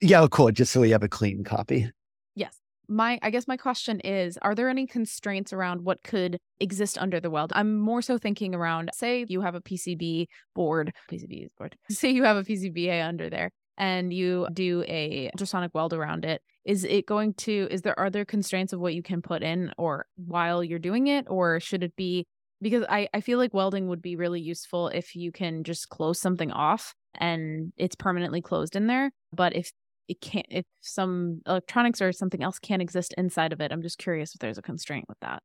[0.00, 0.50] Yeah, cool.
[0.50, 1.90] Just so we have a clean copy.
[2.34, 2.56] Yes.
[2.88, 7.20] My I guess my question is are there any constraints around what could exist under
[7.20, 7.52] the weld?
[7.54, 11.76] I'm more so thinking around say you have a PCB board, PCB board.
[11.90, 16.42] Say you have a PCBA under there and you do a ultrasonic weld around it
[16.64, 19.72] is it going to is there are there constraints of what you can put in
[19.78, 22.26] or while you're doing it or should it be
[22.60, 26.20] because I, I feel like welding would be really useful if you can just close
[26.20, 29.10] something off and it's permanently closed in there.
[29.32, 29.70] But if
[30.08, 33.98] it can't, if some electronics or something else can't exist inside of it, I'm just
[33.98, 35.42] curious if there's a constraint with that.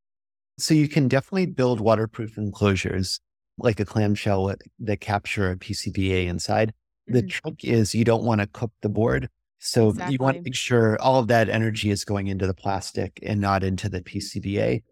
[0.58, 3.20] So you can definitely build waterproof enclosures
[3.58, 6.74] like a clamshell that capture a PCBA inside.
[7.08, 7.28] The mm-hmm.
[7.28, 9.30] trick is you don't want to cook the board.
[9.60, 10.14] So exactly.
[10.14, 13.40] you want to make sure all of that energy is going into the plastic and
[13.40, 14.84] not into the PCBA.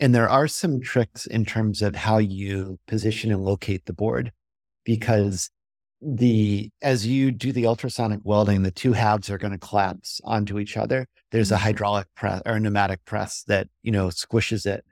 [0.00, 4.32] And there are some tricks in terms of how you position and locate the board
[4.84, 5.50] because
[6.00, 10.58] the as you do the ultrasonic welding, the two halves are going to collapse onto
[10.58, 11.06] each other.
[11.30, 11.64] There's a mm-hmm.
[11.64, 14.84] hydraulic press or a pneumatic press that, you know, squishes it.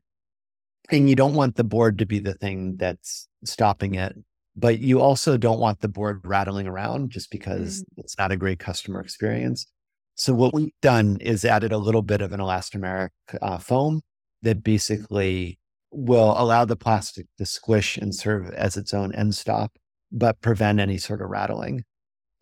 [0.91, 4.17] And you don't want the board to be the thing that's stopping it.
[4.61, 8.01] But you also don't want the board rattling around just because mm-hmm.
[8.01, 9.67] it's not a great customer experience.
[10.15, 13.09] So what we've done is added a little bit of an elastomeric
[13.41, 14.03] uh, foam
[14.43, 15.59] that basically
[15.91, 19.73] will allow the plastic to squish and serve as its own end stop,
[20.13, 21.85] but prevent any sort of rattling.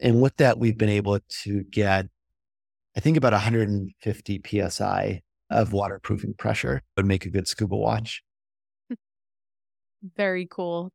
[0.01, 2.07] And with that, we've been able to get,
[2.97, 8.23] I think, about 150 psi of waterproofing pressure would make a good scuba watch.
[10.17, 10.93] Very cool.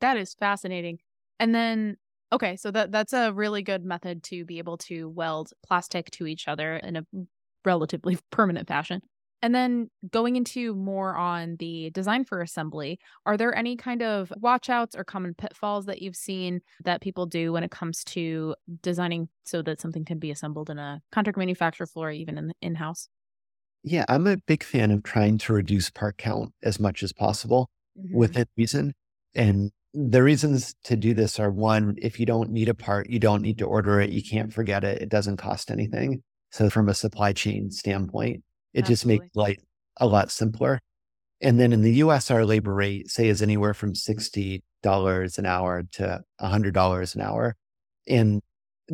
[0.00, 0.98] That is fascinating.
[1.38, 1.96] And then,
[2.32, 6.26] okay, so that that's a really good method to be able to weld plastic to
[6.26, 7.06] each other in a
[7.64, 9.00] relatively permanent fashion.
[9.42, 14.32] And then going into more on the design for assembly, are there any kind of
[14.42, 19.28] watchouts or common pitfalls that you've seen that people do when it comes to designing
[19.44, 23.08] so that something can be assembled in a contract manufacturer floor, even in in house?
[23.82, 27.70] Yeah, I'm a big fan of trying to reduce part count as much as possible
[27.96, 28.16] mm-hmm.
[28.16, 28.94] within reason.
[29.34, 33.18] And the reasons to do this are one, if you don't need a part, you
[33.18, 34.10] don't need to order it.
[34.10, 35.00] You can't forget it.
[35.00, 36.22] It doesn't cost anything.
[36.50, 38.42] So, from a supply chain standpoint,
[38.74, 38.92] it Absolutely.
[38.92, 39.64] just makes life
[39.96, 40.80] a lot simpler.
[41.40, 44.62] And then in the US, our labor rate, say, is anywhere from $60
[45.38, 47.56] an hour to $100 an hour.
[48.06, 48.42] And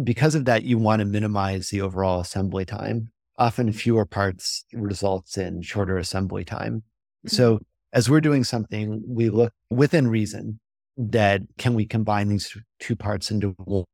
[0.03, 3.11] because of that, you want to minimize the overall assembly time.
[3.39, 6.85] Often fewer parts results in shorter assembly time.
[7.27, 7.37] Mm-hmm.
[7.37, 7.61] So
[7.93, 10.61] as we're doing something, we look within reason
[10.97, 13.85] that can we combine these two parts into one?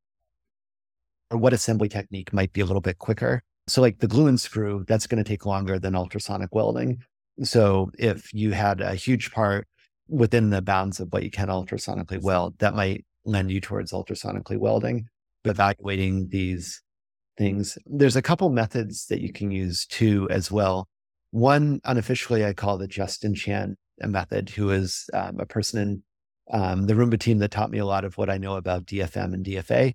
[1.30, 4.40] Or what assembly technique might be a little bit quicker so, like the glue and
[4.40, 7.02] screw, that's going to take longer than ultrasonic welding.
[7.42, 9.68] So, if you had a huge part
[10.08, 14.56] within the bounds of what you can ultrasonically weld, that might lend you towards ultrasonically
[14.56, 15.06] welding.
[15.44, 16.82] Evaluating these
[17.36, 20.88] things, there's a couple methods that you can use too, as well.
[21.30, 26.02] One unofficially, I call the Justin Chan method, who is um, a person in
[26.50, 29.34] um, the Roomba team that taught me a lot of what I know about DFM
[29.34, 29.94] and DFA.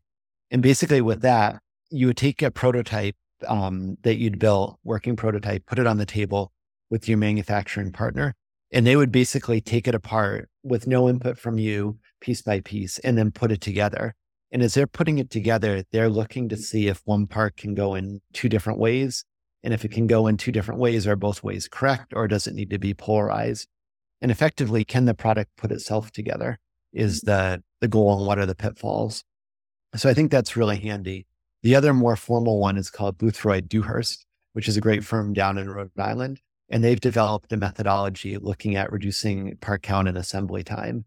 [0.51, 3.16] And basically, with that, you would take a prototype
[3.47, 6.51] um, that you'd built, working prototype, put it on the table
[6.89, 8.36] with your manufacturing partner,
[8.72, 12.99] and they would basically take it apart with no input from you, piece by piece,
[12.99, 14.16] and then put it together.
[14.51, 17.95] And as they're putting it together, they're looking to see if one part can go
[17.95, 19.26] in two different ways.
[19.64, 22.45] And if it can go in two different ways, are both ways correct, or does
[22.47, 23.68] it need to be polarized?
[24.24, 26.57] And effectively, can the product put itself together?
[26.93, 29.26] Is the, the goal, and what are the pitfalls?
[29.97, 31.28] So I think that's really handy.
[31.61, 35.57] The other more formal one is called Boothroyd Dewhurst, which is a great firm down
[35.57, 36.39] in Rhode Island.
[36.69, 41.03] And they've developed a methodology looking at reducing part count and assembly time.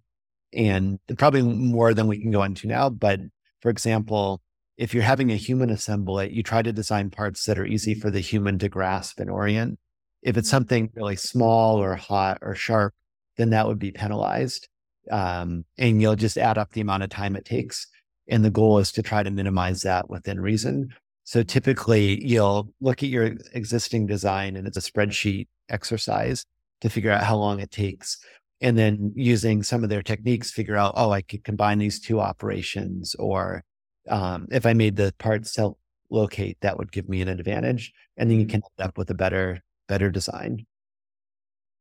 [0.53, 2.91] And probably more than we can go into now.
[2.91, 3.21] But
[3.62, 4.43] for example,
[4.77, 7.95] if you're having a human assemble it, you try to design parts that are easy
[7.95, 9.79] for the human to grasp and orient.
[10.23, 10.55] If it's mm-hmm.
[10.55, 12.93] something really small or hot or sharp,
[13.37, 14.68] then that would be penalized.
[15.11, 17.87] Um, and you'll just add up the amount of time it takes.
[18.28, 20.93] And the goal is to try to minimize that within reason.
[21.24, 26.45] So typically you'll look at your existing design and it's a spreadsheet exercise
[26.80, 28.18] to figure out how long it takes.
[28.61, 32.20] And then using some of their techniques, figure out, oh, I could combine these two
[32.20, 33.14] operations.
[33.16, 33.64] Or
[34.09, 35.76] um, if I made the part self
[36.11, 37.93] locate, that would give me an advantage.
[38.16, 38.53] And then you mm-hmm.
[38.53, 40.66] can end up with a better, better design.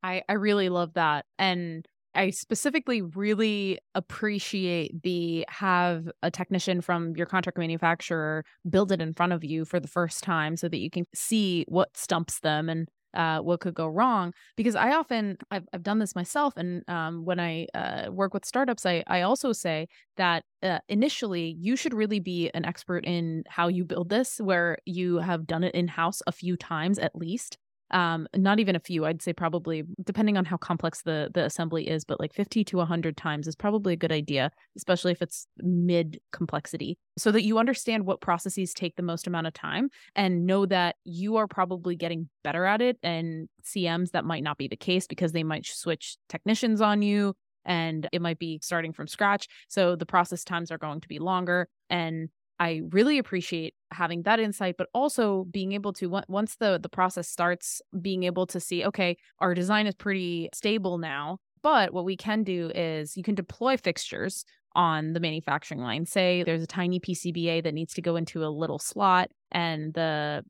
[0.05, 1.25] I, I really love that.
[1.39, 9.01] And I specifically really appreciate the have a technician from your contract manufacturer build it
[9.01, 12.39] in front of you for the first time so that you can see what stumps
[12.39, 16.53] them and uh, what could go wrong because i often i've, I've done this myself
[16.57, 19.87] and um, when i uh, work with startups I, I also say
[20.17, 24.79] that uh, initially you should really be an expert in how you build this where
[24.83, 27.57] you have done it in house a few times at least
[27.95, 29.05] um, not even a few.
[29.05, 32.77] I'd say probably depending on how complex the the assembly is, but like 50 to
[32.77, 37.57] 100 times is probably a good idea, especially if it's mid complexity, so that you
[37.57, 41.95] understand what processes take the most amount of time and know that you are probably
[41.95, 42.97] getting better at it.
[43.01, 47.33] And CMs that might not be the case because they might switch technicians on you
[47.63, 49.47] and it might be starting from scratch.
[49.69, 51.69] So the process times are going to be longer.
[51.89, 52.27] And
[52.59, 57.27] I really appreciate having that insight, but also being able to once the the process
[57.27, 61.39] starts, being able to see, okay, our design is pretty stable now.
[61.61, 64.45] But what we can do is you can deploy fixtures
[64.75, 66.05] on the manufacturing line.
[66.05, 70.43] Say there's a tiny PCBA that needs to go into a little slot, and the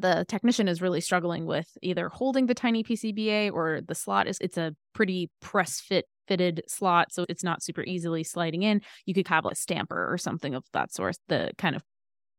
[0.00, 4.38] the technician is really struggling with either holding the tiny PCBA or the slot is
[4.40, 8.80] it's a pretty press fit fitted slot so it's not super easily sliding in.
[9.04, 11.82] You could have a stamper or something of that sort the kind of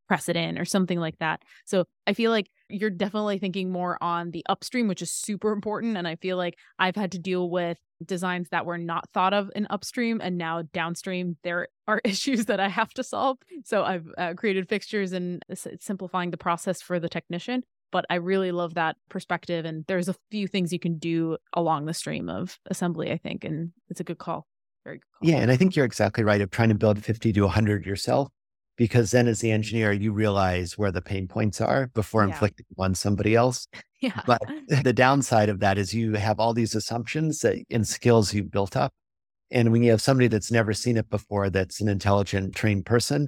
[0.08, 1.42] press it in or something like that.
[1.66, 5.98] So i feel like you're definitely thinking more on the upstream which is super important
[5.98, 9.52] and i feel like i've had to deal with designs that were not thought of
[9.56, 13.38] in upstream and now downstream there are issues that i have to solve.
[13.66, 15.44] So i've uh, created fixtures and
[15.80, 19.66] simplifying the process for the technician but I really love that perspective.
[19.66, 23.44] And there's a few things you can do along the stream of assembly, I think.
[23.44, 24.48] And it's a good call.
[24.84, 25.30] Very good call.
[25.30, 25.42] Yeah.
[25.42, 28.30] And I think you're exactly right of trying to build 50 to 100 yourself,
[28.78, 32.30] because then as the engineer, you realize where the pain points are before yeah.
[32.30, 33.68] inflicting on somebody else.
[34.02, 34.20] Yeah.
[34.26, 34.42] But
[34.84, 38.76] the downside of that is you have all these assumptions that, and skills you've built
[38.76, 38.94] up.
[39.52, 43.28] And when you have somebody that's never seen it before, that's an intelligent, trained person,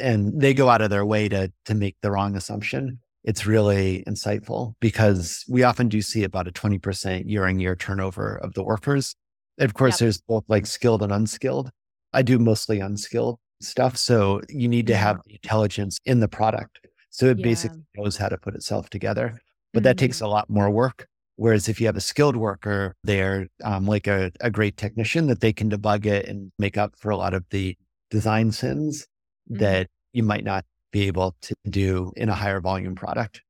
[0.00, 4.04] and they go out of their way to to make the wrong assumption, it's really
[4.06, 8.62] insightful because we often do see about a 20% year on year turnover of the
[8.62, 9.16] workers.
[9.58, 9.98] And of course, yep.
[10.00, 11.70] there's both like skilled and unskilled.
[12.12, 13.96] I do mostly unskilled stuff.
[13.96, 16.80] So you need to have the intelligence in the product.
[17.10, 17.44] So it yeah.
[17.44, 19.40] basically knows how to put itself together.
[19.72, 19.84] But mm-hmm.
[19.84, 20.26] that takes mm-hmm.
[20.26, 21.06] a lot more work.
[21.36, 25.40] Whereas if you have a skilled worker there, um, like a, a great technician, that
[25.40, 27.76] they can debug it and make up for a lot of the
[28.10, 29.06] design sins
[29.50, 29.60] mm-hmm.
[29.60, 30.64] that you might not
[30.94, 33.42] be able to do in a higher volume product.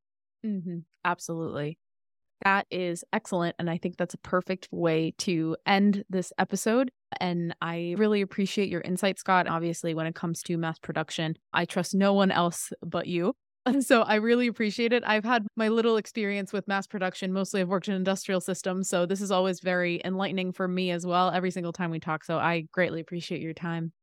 [0.45, 0.79] Mm-hmm.
[1.05, 1.79] Absolutely.
[2.43, 3.55] That is excellent.
[3.59, 6.91] And I think that's a perfect way to end this episode.
[7.21, 9.47] And I really appreciate your insight, Scott.
[9.47, 13.35] Obviously, when it comes to mass production, I trust no one else but you.
[13.81, 15.03] So I really appreciate it.
[15.07, 17.33] I've had my little experience with mass production.
[17.33, 18.91] Mostly I've worked in industrial systems.
[18.91, 22.25] So this is always very enlightening for me as well every single time we talk.
[22.25, 23.95] So I greatly appreciate your time.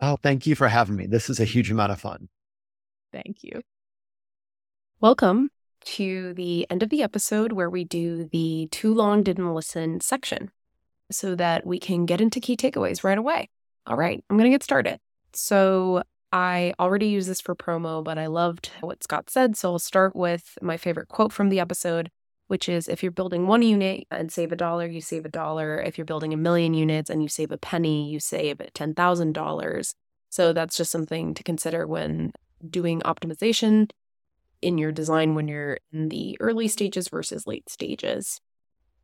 [0.00, 1.06] Oh, thank you for having me.
[1.06, 2.28] This is a huge amount of fun.
[3.14, 3.62] Thank you.
[5.00, 5.50] Welcome
[5.84, 10.50] to the end of the episode where we do the too long didn't listen section
[11.12, 13.50] so that we can get into key takeaways right away.
[13.86, 14.98] All right, I'm going to get started.
[15.32, 16.02] So,
[16.32, 19.56] I already use this for promo, but I loved what Scott said.
[19.56, 22.10] So, I'll start with my favorite quote from the episode,
[22.48, 25.78] which is if you're building one unit and save a dollar, you save a dollar.
[25.78, 29.94] If you're building a million units and you save a penny, you save $10,000.
[30.30, 32.32] So, that's just something to consider when
[32.70, 33.90] doing optimization
[34.62, 38.40] in your design when you're in the early stages versus late stages.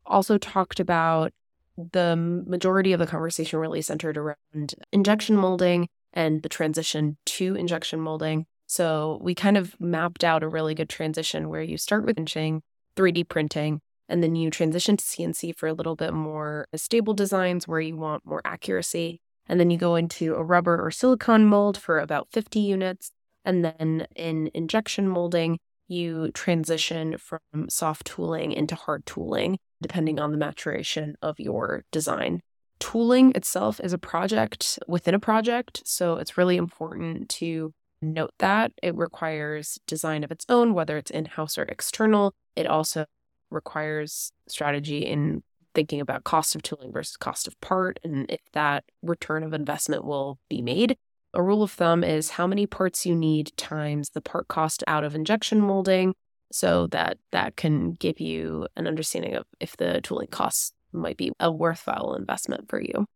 [0.07, 1.33] Also, talked about
[1.77, 8.01] the majority of the conversation really centered around injection molding and the transition to injection
[8.01, 8.47] molding.
[8.67, 12.63] So, we kind of mapped out a really good transition where you start with inching,
[12.97, 13.81] 3D printing,
[14.11, 17.97] and then you transition to CNC for a little bit more stable designs where you
[17.97, 19.21] want more accuracy.
[19.49, 23.13] And then you go into a rubber or silicone mold for about 50 units.
[23.45, 30.31] And then in injection molding, you transition from soft tooling into hard tooling, depending on
[30.31, 32.41] the maturation of your design.
[32.79, 35.83] Tooling itself is a project within a project.
[35.85, 41.11] So it's really important to note that it requires design of its own, whether it's
[41.11, 42.33] in house or external.
[42.57, 43.05] It also
[43.51, 45.43] requires strategy in
[45.75, 50.05] thinking about cost of tooling versus cost of part and if that return of investment
[50.05, 50.97] will be made
[51.35, 55.05] a rule of thumb is how many parts you need times the part cost out
[55.05, 56.15] of injection molding
[56.53, 61.31] so that that can give you an understanding of if the tooling costs might be
[61.39, 63.07] a worthwhile investment for you.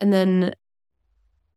[0.00, 0.54] And then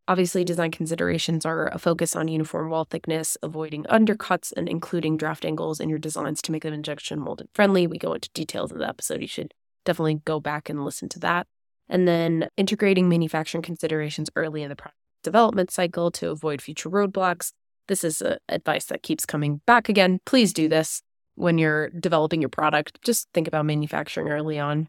[0.07, 5.45] obviously design considerations are a focus on uniform wall thickness, avoiding undercuts and including draft
[5.45, 7.87] angles in your designs to make them injection molded friendly.
[7.87, 9.21] We go into details in the episode.
[9.21, 9.53] You should
[9.85, 11.47] definitely go back and listen to that.
[11.87, 17.51] And then integrating manufacturing considerations early in the project development cycle to avoid future roadblocks.
[17.87, 20.19] This is uh, advice that keeps coming back again.
[20.25, 21.01] Please do this
[21.35, 23.01] when you're developing your product.
[23.01, 24.87] Just think about manufacturing early on.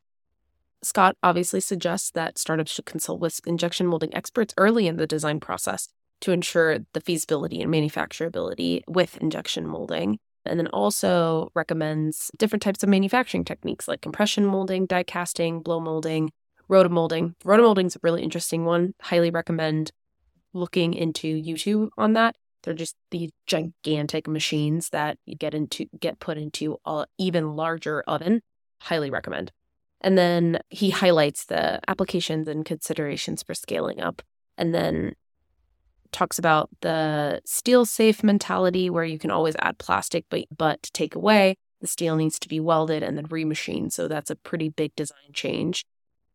[0.83, 5.39] Scott obviously suggests that startups should consult with injection molding experts early in the design
[5.39, 5.89] process
[6.21, 10.19] to ensure the feasibility and manufacturability with injection molding.
[10.47, 15.79] and then also recommends different types of manufacturing techniques like compression molding, die casting, blow
[15.81, 16.33] molding,
[16.69, 17.35] rotomolding.
[17.45, 18.95] Rotomolding is a really interesting one.
[19.03, 19.93] Highly recommend
[20.53, 22.37] looking into YouTube on that.
[22.63, 28.03] They're just these gigantic machines that you get into get put into an even larger
[28.07, 28.43] oven.
[28.81, 29.53] Highly recommend.
[30.01, 34.23] And then he highlights the applications and considerations for scaling up.
[34.57, 35.15] And then
[36.13, 40.93] talks about the steel safe mentality where you can always add plastic but but to
[40.93, 44.69] take away the steel needs to be welded and then remachined so that's a pretty
[44.69, 45.85] big design change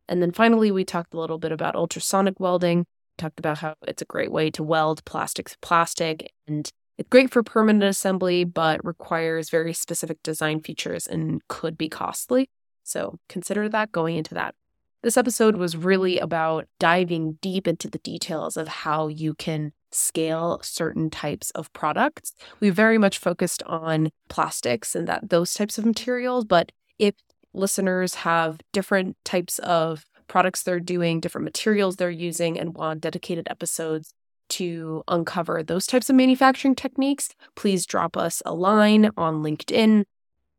[0.08, 2.86] and then finally we talked a little bit about ultrasonic welding
[3.16, 7.30] talked about how it's a great way to weld plastic to plastic and it's great
[7.30, 12.48] for permanent assembly but requires very specific design features and could be costly
[12.82, 14.54] so consider that going into that
[15.02, 20.58] this episode was really about diving deep into the details of how you can scale
[20.62, 22.32] certain types of products.
[22.60, 27.14] We very much focused on plastics and that those types of materials, but if
[27.52, 33.46] listeners have different types of products they're doing, different materials they're using and want dedicated
[33.50, 34.12] episodes
[34.48, 40.04] to uncover those types of manufacturing techniques, please drop us a line on LinkedIn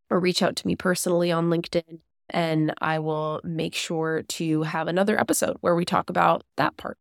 [0.09, 1.99] or reach out to me personally on LinkedIn
[2.29, 6.97] and I will make sure to have another episode where we talk about that part.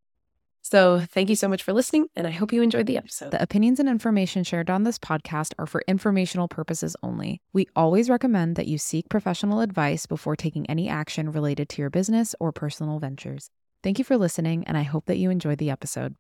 [0.69, 3.31] So, thank you so much for listening, and I hope you enjoyed the episode.
[3.31, 7.41] The opinions and information shared on this podcast are for informational purposes only.
[7.53, 11.91] We always recommend that you seek professional advice before taking any action related to your
[11.91, 13.49] business or personal ventures.
[13.85, 16.17] Thank you for listening, and I hope that you enjoyed the episode.